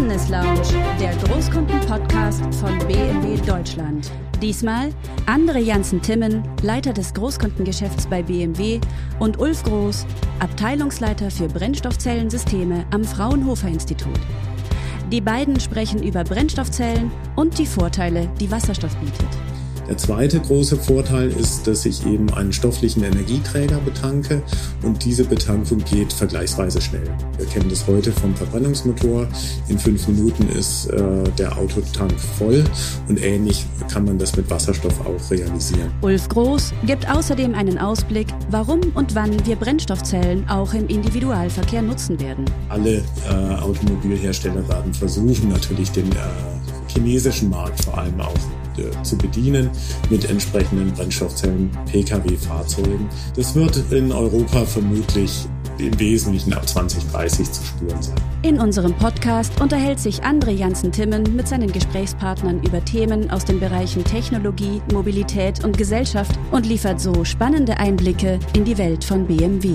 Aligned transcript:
Business 0.00 0.30
Lounge, 0.30 0.62
der 0.98 1.14
Großkunden-Podcast 1.16 2.42
von 2.54 2.78
BMW 2.88 3.36
Deutschland. 3.46 4.10
Diesmal 4.40 4.94
Andre 5.26 5.58
Janssen-Timmen, 5.58 6.42
Leiter 6.62 6.94
des 6.94 7.12
Großkundengeschäfts 7.12 8.06
bei 8.06 8.22
BMW 8.22 8.80
und 9.18 9.38
Ulf 9.38 9.62
Groß, 9.62 10.06
Abteilungsleiter 10.38 11.30
für 11.30 11.48
Brennstoffzellensysteme 11.48 12.86
am 12.92 13.04
Fraunhofer 13.04 13.68
Institut. 13.68 14.18
Die 15.12 15.20
beiden 15.20 15.60
sprechen 15.60 16.02
über 16.02 16.24
Brennstoffzellen 16.24 17.12
und 17.36 17.58
die 17.58 17.66
Vorteile, 17.66 18.26
die 18.40 18.50
Wasserstoff 18.50 18.96
bietet. 18.96 19.49
Der 19.90 19.98
zweite 19.98 20.38
große 20.38 20.76
Vorteil 20.76 21.30
ist, 21.32 21.66
dass 21.66 21.84
ich 21.84 22.06
eben 22.06 22.32
einen 22.32 22.52
stofflichen 22.52 23.02
Energieträger 23.02 23.78
betanke 23.78 24.40
und 24.84 25.04
diese 25.04 25.24
Betankung 25.24 25.78
geht 25.78 26.12
vergleichsweise 26.12 26.80
schnell. 26.80 27.12
Wir 27.36 27.46
kennen 27.46 27.68
das 27.68 27.88
heute 27.88 28.12
vom 28.12 28.32
Verbrennungsmotor. 28.36 29.26
In 29.66 29.80
fünf 29.80 30.06
Minuten 30.06 30.48
ist 30.48 30.86
äh, 30.90 31.24
der 31.36 31.58
Autotank 31.58 32.12
voll 32.38 32.62
und 33.08 33.20
ähnlich 33.20 33.66
kann 33.92 34.04
man 34.04 34.16
das 34.16 34.36
mit 34.36 34.48
Wasserstoff 34.48 34.94
auch 35.00 35.30
realisieren. 35.32 35.90
Ulf 36.02 36.28
Groß 36.28 36.72
gibt 36.86 37.10
außerdem 37.10 37.56
einen 37.56 37.76
Ausblick, 37.76 38.28
warum 38.48 38.80
und 38.94 39.16
wann 39.16 39.44
wir 39.44 39.56
Brennstoffzellen 39.56 40.48
auch 40.48 40.72
im 40.72 40.86
Individualverkehr 40.86 41.82
nutzen 41.82 42.20
werden. 42.20 42.44
Alle 42.68 42.98
äh, 43.28 43.34
Automobilhersteller 43.60 44.68
werden 44.68 44.94
versuchen, 44.94 45.48
natürlich 45.48 45.90
den 45.90 46.12
äh, 46.12 46.16
chinesischen 46.86 47.50
Markt 47.50 47.84
vor 47.84 47.98
allem 47.98 48.20
auch 48.20 48.34
äh, 48.80 49.02
zu 49.02 49.16
bedienen 49.16 49.70
mit 50.08 50.28
entsprechenden 50.28 50.92
Brennstoffzellen 50.92 51.70
Pkw-Fahrzeugen. 51.90 53.08
Das 53.36 53.54
wird 53.54 53.82
in 53.90 54.12
Europa 54.12 54.64
vermutlich 54.64 55.46
im 55.78 55.98
Wesentlichen 55.98 56.52
ab 56.52 56.68
2030 56.68 57.50
zu 57.50 57.64
spüren 57.64 58.02
sein. 58.02 58.16
In 58.42 58.58
unserem 58.58 58.94
Podcast 58.94 59.60
unterhält 59.60 59.98
sich 59.98 60.22
André 60.22 60.50
Janssen-Timmen 60.50 61.34
mit 61.34 61.48
seinen 61.48 61.72
Gesprächspartnern 61.72 62.62
über 62.62 62.84
Themen 62.84 63.30
aus 63.30 63.44
den 63.44 63.60
Bereichen 63.60 64.04
Technologie, 64.04 64.82
Mobilität 64.92 65.64
und 65.64 65.76
Gesellschaft 65.76 66.38
und 66.50 66.66
liefert 66.66 67.00
so 67.00 67.24
spannende 67.24 67.78
Einblicke 67.78 68.38
in 68.54 68.64
die 68.64 68.78
Welt 68.78 69.04
von 69.04 69.26
BMW. 69.26 69.74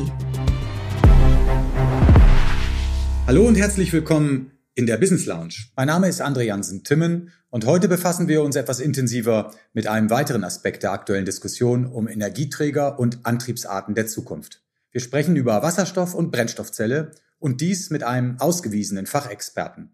Hallo 3.27 3.47
und 3.47 3.55
herzlich 3.55 3.91
willkommen 3.91 4.54
in 4.75 4.85
der 4.85 4.97
Business 4.97 5.25
Lounge. 5.25 5.55
Mein 5.77 5.87
Name 5.87 6.09
ist 6.09 6.21
André 6.21 6.41
Jansen-Timmen 6.41 7.31
und 7.49 7.65
heute 7.65 7.87
befassen 7.87 8.27
wir 8.27 8.41
uns 8.41 8.57
etwas 8.57 8.81
intensiver 8.81 9.51
mit 9.73 9.87
einem 9.87 10.09
weiteren 10.09 10.43
Aspekt 10.43 10.83
der 10.83 10.91
aktuellen 10.91 11.23
Diskussion 11.23 11.85
um 11.85 12.09
Energieträger 12.09 12.99
und 12.99 13.19
Antriebsarten 13.25 13.95
der 13.95 14.07
Zukunft. 14.07 14.61
Wir 14.91 14.99
sprechen 14.99 15.37
über 15.37 15.63
Wasserstoff 15.63 16.13
und 16.13 16.29
Brennstoffzelle 16.29 17.11
und 17.39 17.61
dies 17.61 17.89
mit 17.89 18.03
einem 18.03 18.37
ausgewiesenen 18.39 19.05
Fachexperten. 19.05 19.93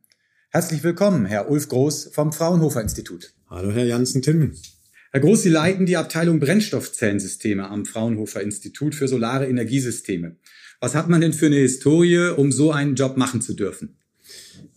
Herzlich 0.50 0.84
willkommen, 0.84 1.28
Herr 1.28 1.52
Ulf 1.52 1.70
Groß 1.70 2.10
vom 2.12 2.34
Fraunhofer 2.34 2.82
Institut. 2.82 3.36
Hallo, 3.52 3.72
Herr 3.72 3.86
Jansen-Timmen. 3.86 4.58
Herr 5.12 5.22
Groß, 5.22 5.44
Sie 5.44 5.50
leiten 5.50 5.86
die 5.86 5.98
Abteilung 5.98 6.40
Brennstoffzellensysteme 6.40 7.70
am 7.70 7.86
Fraunhofer 7.86 8.42
Institut 8.42 8.96
für 8.96 9.08
solare 9.08 9.46
Energiesysteme. 9.46 10.38
Was 10.80 10.96
hat 10.96 11.08
man 11.08 11.22
denn 11.22 11.34
für 11.34 11.46
eine 11.46 11.58
Historie, 11.58 12.34
um 12.36 12.52
so 12.52 12.72
einen 12.72 12.96
Job 12.96 13.16
machen 13.16 13.42
zu 13.42 13.54
dürfen? 13.54 13.98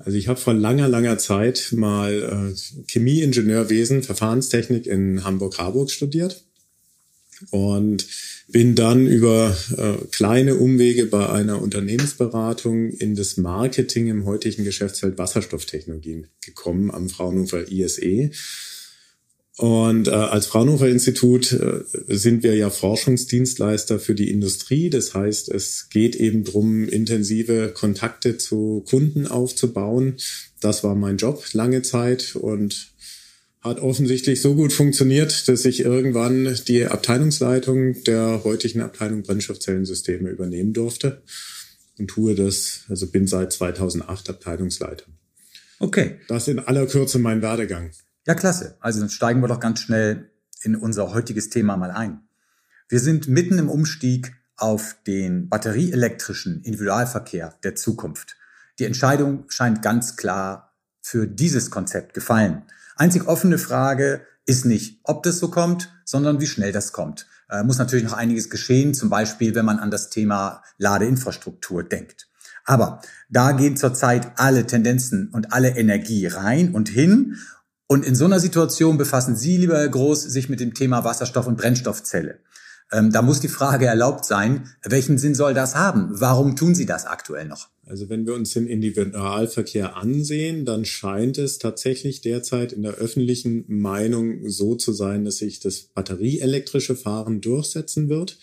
Also 0.04 0.18
ich 0.18 0.28
habe 0.28 0.38
vor 0.38 0.54
langer, 0.54 0.88
langer 0.88 1.18
Zeit 1.18 1.72
mal 1.72 2.52
äh, 2.52 2.82
Chemieingenieurwesen, 2.90 4.02
Verfahrenstechnik 4.02 4.86
in 4.86 5.24
Hamburg-Harburg 5.24 5.90
studiert 5.90 6.44
und 7.50 8.06
bin 8.48 8.74
dann 8.74 9.06
über 9.06 9.56
äh, 9.76 10.04
kleine 10.10 10.56
Umwege 10.56 11.06
bei 11.06 11.28
einer 11.30 11.62
Unternehmensberatung 11.62 12.90
in 12.90 13.14
das 13.14 13.38
Marketing 13.38 14.08
im 14.08 14.26
heutigen 14.26 14.64
Geschäftsfeld 14.64 15.16
Wasserstofftechnologien 15.16 16.28
gekommen 16.44 16.90
am 16.90 17.08
Fraunhofer 17.08 17.70
ISE 17.70 18.30
und 19.56 20.08
äh, 20.08 20.10
als 20.10 20.46
Fraunhofer 20.46 20.88
Institut 20.88 21.52
äh, 21.52 21.84
sind 22.08 22.42
wir 22.42 22.56
ja 22.56 22.70
Forschungsdienstleister 22.70 24.00
für 24.00 24.16
die 24.16 24.30
Industrie. 24.30 24.90
Das 24.90 25.14
heißt, 25.14 25.48
es 25.48 25.88
geht 25.90 26.16
eben 26.16 26.42
drum, 26.42 26.88
intensive 26.88 27.68
Kontakte 27.72 28.36
zu 28.36 28.84
Kunden 28.88 29.28
aufzubauen. 29.28 30.16
Das 30.60 30.82
war 30.82 30.96
mein 30.96 31.18
Job 31.18 31.44
lange 31.52 31.82
Zeit 31.82 32.34
und 32.34 32.94
hat 33.60 33.80
offensichtlich 33.80 34.42
so 34.42 34.56
gut 34.56 34.72
funktioniert, 34.72 35.46
dass 35.48 35.64
ich 35.64 35.80
irgendwann 35.80 36.58
die 36.66 36.84
Abteilungsleitung 36.86 38.02
der 38.04 38.42
heutigen 38.42 38.80
Abteilung 38.80 39.22
Brennstoffzellensysteme 39.22 40.30
übernehmen 40.30 40.72
durfte 40.72 41.22
und 41.96 42.08
tue 42.08 42.34
das, 42.34 42.80
also 42.88 43.06
bin 43.06 43.28
seit 43.28 43.52
2008 43.52 44.30
Abteilungsleiter. 44.30 45.06
Okay. 45.78 46.16
Das 46.26 46.48
in 46.48 46.58
aller 46.58 46.86
Kürze 46.86 47.18
mein 47.20 47.40
Werdegang. 47.40 47.92
Ja, 48.26 48.34
klasse. 48.34 48.76
Also 48.80 49.00
dann 49.00 49.10
steigen 49.10 49.40
wir 49.40 49.48
doch 49.48 49.60
ganz 49.60 49.80
schnell 49.80 50.30
in 50.62 50.76
unser 50.76 51.12
heutiges 51.12 51.50
Thema 51.50 51.76
mal 51.76 51.90
ein. 51.90 52.20
Wir 52.88 53.00
sind 53.00 53.28
mitten 53.28 53.58
im 53.58 53.68
Umstieg 53.68 54.34
auf 54.56 54.96
den 55.06 55.48
batterieelektrischen 55.48 56.62
Individualverkehr 56.62 57.54
der 57.62 57.74
Zukunft. 57.74 58.36
Die 58.78 58.84
Entscheidung 58.84 59.44
scheint 59.48 59.82
ganz 59.82 60.16
klar 60.16 60.72
für 61.00 61.26
dieses 61.26 61.70
Konzept 61.70 62.14
gefallen. 62.14 62.62
Einzig 62.96 63.26
offene 63.26 63.58
Frage 63.58 64.26
ist 64.46 64.64
nicht, 64.64 65.00
ob 65.04 65.22
das 65.22 65.38
so 65.38 65.50
kommt, 65.50 65.92
sondern 66.04 66.40
wie 66.40 66.46
schnell 66.46 66.72
das 66.72 66.92
kommt. 66.92 67.26
Äh, 67.50 67.62
muss 67.62 67.78
natürlich 67.78 68.04
noch 68.04 68.12
einiges 68.12 68.50
geschehen, 68.50 68.94
zum 68.94 69.10
Beispiel, 69.10 69.54
wenn 69.54 69.64
man 69.64 69.78
an 69.78 69.90
das 69.90 70.10
Thema 70.10 70.62
Ladeinfrastruktur 70.78 71.82
denkt. 71.82 72.28
Aber 72.64 73.02
da 73.28 73.52
gehen 73.52 73.76
zurzeit 73.76 74.32
alle 74.36 74.66
Tendenzen 74.66 75.28
und 75.28 75.52
alle 75.52 75.76
Energie 75.76 76.26
rein 76.26 76.74
und 76.74 76.88
hin. 76.88 77.36
Und 77.86 78.04
in 78.04 78.14
so 78.14 78.24
einer 78.24 78.40
Situation 78.40 78.96
befassen 78.96 79.36
Sie, 79.36 79.56
lieber 79.56 79.76
Herr 79.76 79.88
Groß, 79.88 80.22
sich 80.22 80.48
mit 80.48 80.60
dem 80.60 80.74
Thema 80.74 81.04
Wasserstoff 81.04 81.46
und 81.46 81.58
Brennstoffzelle. 81.58 82.40
Ähm, 82.92 83.12
da 83.12 83.22
muss 83.22 83.40
die 83.40 83.48
Frage 83.48 83.86
erlaubt 83.86 84.24
sein, 84.24 84.68
welchen 84.82 85.18
Sinn 85.18 85.34
soll 85.34 85.54
das 85.54 85.74
haben? 85.74 86.08
Warum 86.10 86.56
tun 86.56 86.74
Sie 86.74 86.86
das 86.86 87.06
aktuell 87.06 87.46
noch? 87.46 87.68
Also 87.86 88.08
wenn 88.08 88.26
wir 88.26 88.34
uns 88.34 88.52
den 88.52 88.66
Individualverkehr 88.66 89.96
ansehen, 89.96 90.64
dann 90.64 90.84
scheint 90.84 91.36
es 91.36 91.58
tatsächlich 91.58 92.20
derzeit 92.20 92.72
in 92.72 92.82
der 92.82 92.94
öffentlichen 92.94 93.64
Meinung 93.68 94.48
so 94.48 94.74
zu 94.74 94.92
sein, 94.92 95.24
dass 95.24 95.38
sich 95.38 95.60
das 95.60 95.82
batterieelektrische 95.82 96.96
Fahren 96.96 97.40
durchsetzen 97.40 98.08
wird. 98.08 98.38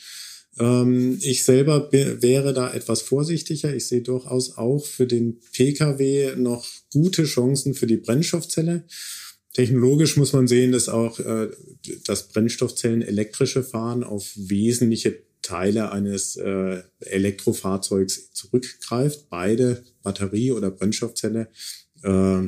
Ähm, 0.60 1.18
ich 1.22 1.44
selber 1.44 1.92
wäre 1.92 2.54
da 2.54 2.72
etwas 2.74 3.02
vorsichtiger. 3.02 3.74
Ich 3.74 3.88
sehe 3.88 4.02
durchaus 4.02 4.58
auch 4.58 4.86
für 4.86 5.08
den 5.08 5.40
Pkw 5.54 6.36
noch 6.36 6.68
gute 6.92 7.24
Chancen 7.24 7.74
für 7.74 7.88
die 7.88 7.98
Brennstoffzelle. 7.98 8.84
Technologisch 9.54 10.16
muss 10.16 10.34
man 10.34 10.48
sehen, 10.48 10.72
dass 10.72 10.88
auch 10.88 11.20
äh, 11.20 11.50
das 12.06 12.30
Brennstoffzellen 12.30 13.02
elektrische 13.02 13.64
Fahren 13.64 14.04
auf 14.04 14.32
wesentliche 14.36 15.24
Teile 15.42 15.92
eines 15.92 16.38
äh, 16.38 16.84
Elektrofahrzeugs 17.00 18.32
zurückgreift. 18.32 19.30
Beide 19.30 19.84
Batterie 20.04 20.52
oder 20.52 20.72
Brennstoffzelle 20.72 21.50
äh, 22.04 22.42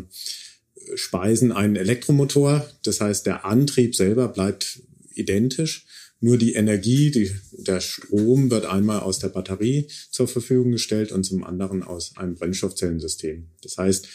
speisen 0.95 1.51
einen 1.51 1.75
Elektromotor. 1.75 2.65
Das 2.83 3.01
heißt, 3.01 3.25
der 3.25 3.45
Antrieb 3.45 3.95
selber 3.95 4.27
bleibt 4.27 4.81
identisch. 5.13 5.85
Nur 6.21 6.37
die 6.37 6.53
Energie, 6.53 7.11
die, 7.11 7.31
der 7.51 7.81
Strom 7.81 8.49
wird 8.49 8.65
einmal 8.65 9.01
aus 9.01 9.19
der 9.19 9.27
Batterie 9.27 9.87
zur 10.09 10.29
Verfügung 10.29 10.71
gestellt 10.71 11.11
und 11.11 11.25
zum 11.25 11.43
anderen 11.43 11.83
aus 11.83 12.15
einem 12.15 12.35
Brennstoffzellensystem. 12.35 13.47
Das 13.61 13.77
heißt, 13.77 14.07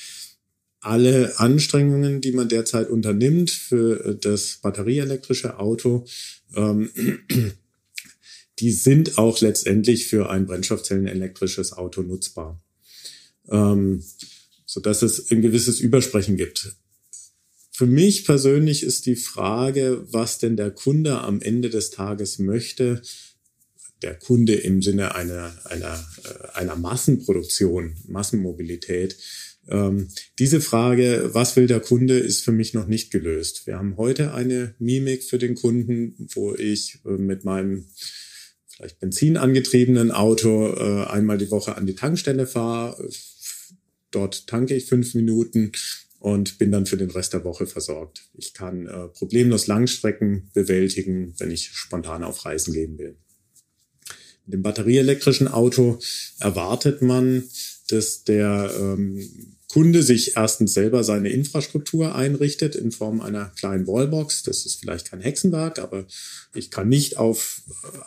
alle 0.80 1.38
Anstrengungen, 1.38 2.20
die 2.20 2.32
man 2.32 2.48
derzeit 2.48 2.88
unternimmt 2.88 3.50
für 3.50 4.04
äh, 4.04 4.16
das 4.16 4.58
batterieelektrische 4.62 5.58
Auto, 5.58 6.04
ähm, 6.54 6.90
die 8.58 8.72
sind 8.72 9.18
auch 9.18 9.40
letztendlich 9.40 10.06
für 10.06 10.30
ein 10.30 10.46
brennstoffzellenelektrisches 10.46 11.72
Auto 11.72 12.02
nutzbar. 12.02 12.60
Ähm, 13.48 14.02
so 14.66 14.80
dass 14.80 15.02
es 15.02 15.30
ein 15.30 15.40
gewisses 15.40 15.80
Übersprechen 15.80 16.36
gibt. 16.36 16.76
Für 17.70 17.86
mich 17.86 18.24
persönlich 18.24 18.82
ist 18.82 19.06
die 19.06 19.16
Frage, 19.16 20.04
was 20.10 20.38
denn 20.38 20.56
der 20.56 20.70
Kunde 20.70 21.20
am 21.20 21.40
Ende 21.40 21.70
des 21.70 21.90
Tages 21.90 22.38
möchte, 22.38 23.00
der 24.02 24.14
Kunde 24.14 24.54
im 24.54 24.82
Sinne 24.82 25.14
einer, 25.14 25.54
einer, 25.64 26.04
äh, 26.24 26.58
einer 26.58 26.76
Massenproduktion, 26.76 27.96
Massenmobilität, 28.06 29.16
ähm, 29.70 30.08
diese 30.38 30.60
Frage, 30.60 31.30
was 31.32 31.56
will 31.56 31.66
der 31.66 31.80
Kunde, 31.80 32.18
ist 32.18 32.44
für 32.44 32.52
mich 32.52 32.74
noch 32.74 32.86
nicht 32.86 33.10
gelöst. 33.10 33.66
Wir 33.66 33.76
haben 33.76 33.96
heute 33.96 34.32
eine 34.34 34.74
Mimik 34.78 35.24
für 35.24 35.38
den 35.38 35.54
Kunden, 35.54 36.14
wo 36.34 36.54
ich 36.54 37.00
äh, 37.04 37.10
mit 37.10 37.44
meinem 37.44 37.86
vielleicht 38.66 39.00
benzinangetriebenen 39.00 40.10
Auto 40.10 40.72
äh, 40.74 41.04
einmal 41.06 41.36
die 41.36 41.50
Woche 41.50 41.76
an 41.76 41.86
die 41.86 41.94
Tankstelle 41.94 42.46
fahre. 42.46 43.08
Dort 44.10 44.46
tanke 44.46 44.74
ich 44.74 44.86
fünf 44.86 45.14
Minuten 45.14 45.72
und 46.18 46.58
bin 46.58 46.72
dann 46.72 46.86
für 46.86 46.96
den 46.96 47.10
Rest 47.10 47.32
der 47.32 47.44
Woche 47.44 47.66
versorgt. 47.66 48.22
Ich 48.34 48.54
kann 48.54 48.86
äh, 48.86 49.08
problemlos 49.08 49.66
Langstrecken 49.66 50.50
bewältigen, 50.54 51.34
wenn 51.38 51.50
ich 51.50 51.70
spontan 51.72 52.24
auf 52.24 52.44
Reisen 52.44 52.72
gehen 52.72 52.98
will. 52.98 53.16
Mit 54.46 54.54
dem 54.54 54.62
batterieelektrischen 54.62 55.48
Auto 55.48 55.98
erwartet 56.40 57.02
man, 57.02 57.44
dass 57.88 58.24
der 58.24 58.72
ähm, 58.78 59.56
Kunde 59.70 60.02
sich 60.02 60.34
erstens 60.34 60.72
selber 60.72 61.04
seine 61.04 61.28
Infrastruktur 61.28 62.14
einrichtet 62.14 62.74
in 62.74 62.90
Form 62.90 63.20
einer 63.20 63.52
kleinen 63.58 63.86
Wallbox. 63.86 64.42
Das 64.42 64.64
ist 64.64 64.80
vielleicht 64.80 65.10
kein 65.10 65.20
Hexenwerk, 65.20 65.78
aber 65.78 66.06
ich 66.54 66.70
kann 66.70 66.88
nicht 66.88 67.18
auf 67.18 67.60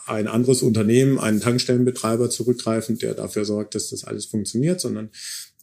ein 0.06 0.26
anderes 0.26 0.62
Unternehmen, 0.62 1.20
einen 1.20 1.40
Tankstellenbetreiber 1.40 2.30
zurückgreifen, 2.30 2.98
der 2.98 3.14
dafür 3.14 3.44
sorgt, 3.44 3.76
dass 3.76 3.90
das 3.90 4.02
alles 4.02 4.26
funktioniert, 4.26 4.80
sondern 4.80 5.10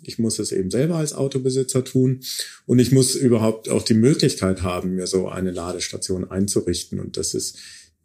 ich 0.02 0.20
muss 0.20 0.40
es 0.40 0.54
eben 0.54 0.72
selber 0.72 0.96
als 0.96 1.12
Autobesitzer 1.12 1.84
tun 1.84 2.22
und 2.66 2.80
ich 2.80 2.94
muss 2.94 3.16
überhaupt 3.16 3.68
auch 3.68 3.84
die 3.84 3.94
Möglichkeit 3.94 4.62
haben, 4.62 4.96
mir 4.96 5.08
so 5.08 5.28
eine 5.28 5.52
Ladestation 5.52 6.30
einzurichten. 6.32 7.02
Und 7.02 7.18
das 7.18 7.34
ist 7.34 7.58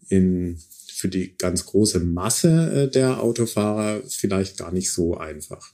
in, 0.09 0.59
für 0.89 1.09
die 1.09 1.37
ganz 1.39 1.67
große 1.67 2.01
Masse 2.01 2.87
äh, 2.87 2.91
der 2.91 3.23
Autofahrer 3.23 4.03
vielleicht 4.09 4.57
gar 4.57 4.73
nicht 4.73 4.91
so 4.91 5.17
einfach. 5.17 5.73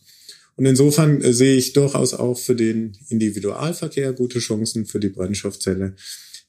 Und 0.61 0.67
insofern 0.67 1.23
äh, 1.23 1.33
sehe 1.33 1.57
ich 1.57 1.73
durchaus 1.73 2.13
auch 2.13 2.39
für 2.39 2.55
den 2.55 2.93
Individualverkehr 3.09 4.13
gute 4.13 4.41
Chancen 4.41 4.85
für 4.85 5.01
die 5.01 5.09
Brennstoffzelle 5.09 5.95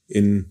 in 0.05 0.49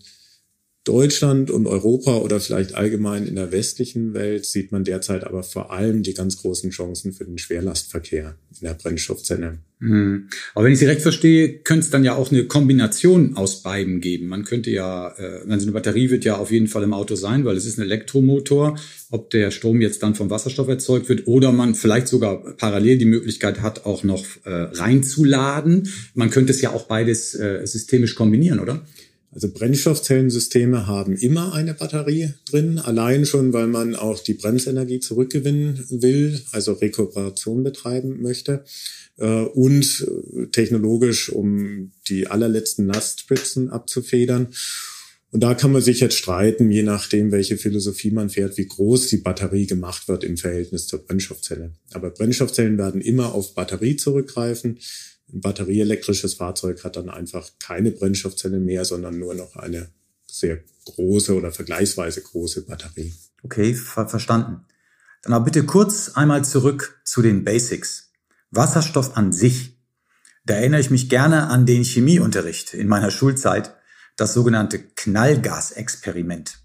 Deutschland 0.85 1.51
und 1.51 1.67
Europa 1.67 2.17
oder 2.19 2.41
vielleicht 2.41 2.75
allgemein 2.75 3.27
in 3.27 3.35
der 3.35 3.53
westlichen 3.53 4.15
Welt 4.15 4.47
sieht 4.47 4.73
man 4.73 4.83
derzeit 4.83 5.25
aber 5.25 5.43
vor 5.43 5.71
allem 5.71 6.03
die 6.03 6.15
ganz 6.15 6.39
großen 6.39 6.71
Chancen 6.71 7.13
für 7.13 7.27
den 7.27 7.37
Schwerlastverkehr 7.37 8.37
in 8.59 8.67
der 8.67 8.75
Brennstoffzelle. 8.75 9.59
Hm. 9.81 10.29
Aber 10.55 10.65
wenn 10.65 10.73
ich 10.73 10.79
Sie 10.79 10.87
recht 10.87 11.03
verstehe, 11.03 11.59
könnte 11.59 11.85
es 11.85 11.91
dann 11.91 12.05
ja 12.05 12.15
auch 12.15 12.31
eine 12.31 12.45
Kombination 12.45 13.37
aus 13.37 13.63
beiden 13.63 14.01
geben. 14.01 14.29
Man 14.29 14.45
könnte 14.45 14.71
ja, 14.71 15.09
äh, 15.19 15.51
also 15.51 15.67
eine 15.67 15.73
Batterie 15.73 16.11
wird 16.11 16.25
ja 16.25 16.37
auf 16.37 16.51
jeden 16.51 16.69
Fall 16.69 16.83
im 16.83 16.95
Auto 16.95 17.15
sein, 17.15 17.45
weil 17.45 17.57
es 17.57 17.67
ist 17.67 17.79
ein 17.79 17.83
Elektromotor. 17.83 18.79
Ob 19.11 19.31
der 19.31 19.51
Strom 19.51 19.83
jetzt 19.83 20.03
dann 20.03 20.15
vom 20.15 20.31
Wasserstoff 20.31 20.69
erzeugt 20.69 21.09
wird 21.11 21.27
oder 21.27 21.53
man 21.53 21.75
vielleicht 21.75 22.09
sogar 22.09 22.57
parallel 22.57 22.97
die 22.97 23.07
Möglichkeit 23.07 23.61
hat, 23.61 23.85
auch 23.85 24.03
noch 24.03 24.25
äh, 24.45 24.51
reinzuladen. 24.51 25.89
Man 26.15 26.31
könnte 26.31 26.53
es 26.53 26.61
ja 26.63 26.71
auch 26.71 26.87
beides 26.87 27.35
äh, 27.35 27.67
systemisch 27.67 28.15
kombinieren, 28.15 28.61
oder? 28.61 28.85
Also 29.33 29.49
Brennstoffzellensysteme 29.53 30.89
haben 30.89 31.17
immer 31.17 31.53
eine 31.53 31.75
Batterie 31.75 32.35
drin, 32.51 32.81
allein 32.81 33.25
schon, 33.25 33.53
weil 33.53 33.69
man 33.69 33.95
auch 33.95 34.19
die 34.19 34.35
Bremsenergie 34.35 34.99
zurückgewinnen 34.99 35.85
will, 35.89 36.41
also 36.51 36.73
Rekuperation 36.73 37.63
betreiben 37.63 38.23
möchte 38.23 38.65
äh, 39.19 39.27
und 39.27 40.05
technologisch, 40.51 41.31
um 41.31 41.93
die 42.09 42.27
allerletzten 42.27 42.87
Lastspitzen 42.87 43.71
abzufedern. 43.71 44.49
Und 45.33 45.45
da 45.45 45.55
kann 45.55 45.71
man 45.71 45.83
sich 45.83 46.01
jetzt 46.01 46.17
streiten, 46.17 46.73
je 46.73 46.83
nachdem, 46.83 47.31
welche 47.31 47.57
Philosophie 47.57 48.11
man 48.11 48.31
fährt, 48.31 48.59
wie 48.59 48.67
groß 48.67 49.07
die 49.09 49.19
Batterie 49.19 49.67
gemacht 49.67 50.09
wird 50.09 50.25
im 50.25 50.37
Verhältnis 50.37 50.89
zur 50.89 51.05
Brennstoffzelle. 51.07 51.73
Aber 51.93 52.11
Brennstoffzellen 52.11 52.79
werden 52.79 53.01
immer 53.01 53.33
auf 53.33 53.55
Batterie 53.55 53.95
zurückgreifen. 53.95 54.79
Ein 55.33 55.41
batterieelektrisches 55.41 56.35
Fahrzeug 56.35 56.83
hat 56.85 56.97
dann 56.97 57.09
einfach 57.09 57.49
keine 57.59 57.91
Brennstoffzelle 57.91 58.59
mehr, 58.59 58.85
sondern 58.85 59.19
nur 59.19 59.35
noch 59.35 59.57
eine 59.57 59.91
sehr 60.27 60.61
große 60.87 61.35
oder 61.35 61.53
vergleichsweise 61.53 62.23
große 62.23 62.67
Batterie. 62.67 63.15
Okay, 63.43 63.75
ver 63.75 64.09
verstanden. 64.09 64.65
Dann 65.23 65.33
aber 65.33 65.45
bitte 65.45 65.65
kurz 65.65 66.11
einmal 66.11 66.45
zurück 66.45 67.01
zu 67.05 67.23
den 67.23 67.45
Basics. 67.45 68.11
Wasserstoff 68.51 69.17
an 69.17 69.33
sich. 69.33 69.77
Da 70.45 70.55
erinnere 70.55 70.81
ich 70.81 70.91
mich 70.91 71.09
gerne 71.09 71.49
an 71.49 71.67
den 71.67 71.85
Chemieunterricht 71.85 72.75
in 72.75 72.89
meiner 72.89 73.11
Schulzeit, 73.11 73.75
das 74.17 74.35
sogenannte 74.35 74.79
Knallgasexperiment. 74.79 76.59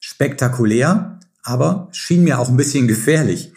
Spektakulär, 0.00 1.20
aber 1.42 1.88
schien 1.92 2.24
mir 2.24 2.38
auch 2.38 2.48
ein 2.48 2.56
bisschen 2.56 2.86
gefährlich. 2.86 3.52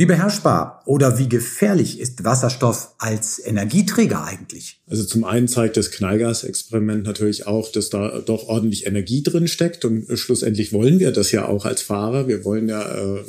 Wie 0.00 0.06
beherrschbar 0.06 0.84
oder 0.86 1.18
wie 1.18 1.28
gefährlich 1.28 1.98
ist 1.98 2.22
Wasserstoff 2.22 2.94
als 2.98 3.44
Energieträger 3.44 4.22
eigentlich? 4.22 4.80
Also 4.86 5.02
zum 5.02 5.24
einen 5.24 5.48
zeigt 5.48 5.76
das 5.76 5.90
Knallgasexperiment 5.90 7.02
natürlich 7.02 7.48
auch, 7.48 7.72
dass 7.72 7.90
da 7.90 8.20
doch 8.20 8.46
ordentlich 8.46 8.86
Energie 8.86 9.24
drin 9.24 9.48
steckt 9.48 9.84
und 9.84 10.06
schlussendlich 10.16 10.72
wollen 10.72 11.00
wir 11.00 11.10
das 11.10 11.32
ja 11.32 11.46
auch 11.46 11.64
als 11.64 11.82
Fahrer. 11.82 12.28
Wir 12.28 12.44
wollen 12.44 12.68
ja 12.68 13.16
äh, 13.16 13.24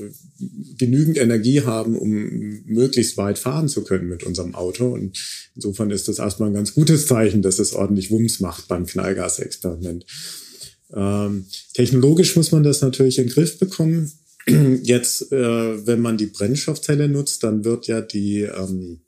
genügend 0.78 1.18
Energie 1.18 1.64
haben, 1.64 1.98
um 1.98 2.12
möglichst 2.68 3.18
weit 3.18 3.40
fahren 3.40 3.68
zu 3.68 3.84
können 3.84 4.08
mit 4.08 4.22
unserem 4.22 4.54
Auto 4.54 4.94
und 4.94 5.18
insofern 5.56 5.90
ist 5.90 6.08
das 6.08 6.20
erstmal 6.20 6.52
ein 6.52 6.56
ganz 6.56 6.76
gutes 6.76 7.08
Zeichen, 7.08 7.42
dass 7.42 7.58
es 7.58 7.74
ordentlich 7.74 8.12
Wumms 8.12 8.42
macht 8.42 8.68
beim 8.68 8.86
Knallgasexperiment. 8.86 10.06
Ähm, 10.94 11.48
technologisch 11.74 12.36
muss 12.36 12.52
man 12.52 12.62
das 12.62 12.82
natürlich 12.82 13.18
in 13.18 13.26
den 13.26 13.34
Griff 13.34 13.58
bekommen. 13.58 14.12
Jetzt, 14.84 15.32
äh, 15.32 15.88
wenn 15.88 16.02
man 16.02 16.18
die 16.18 16.28
Brennstoffzelle 16.28 17.08
nutzt, 17.08 17.44
dann 17.44 17.64
wird 17.64 17.88
ja 17.88 18.02
die 18.02 18.42
ähm, 18.42 19.02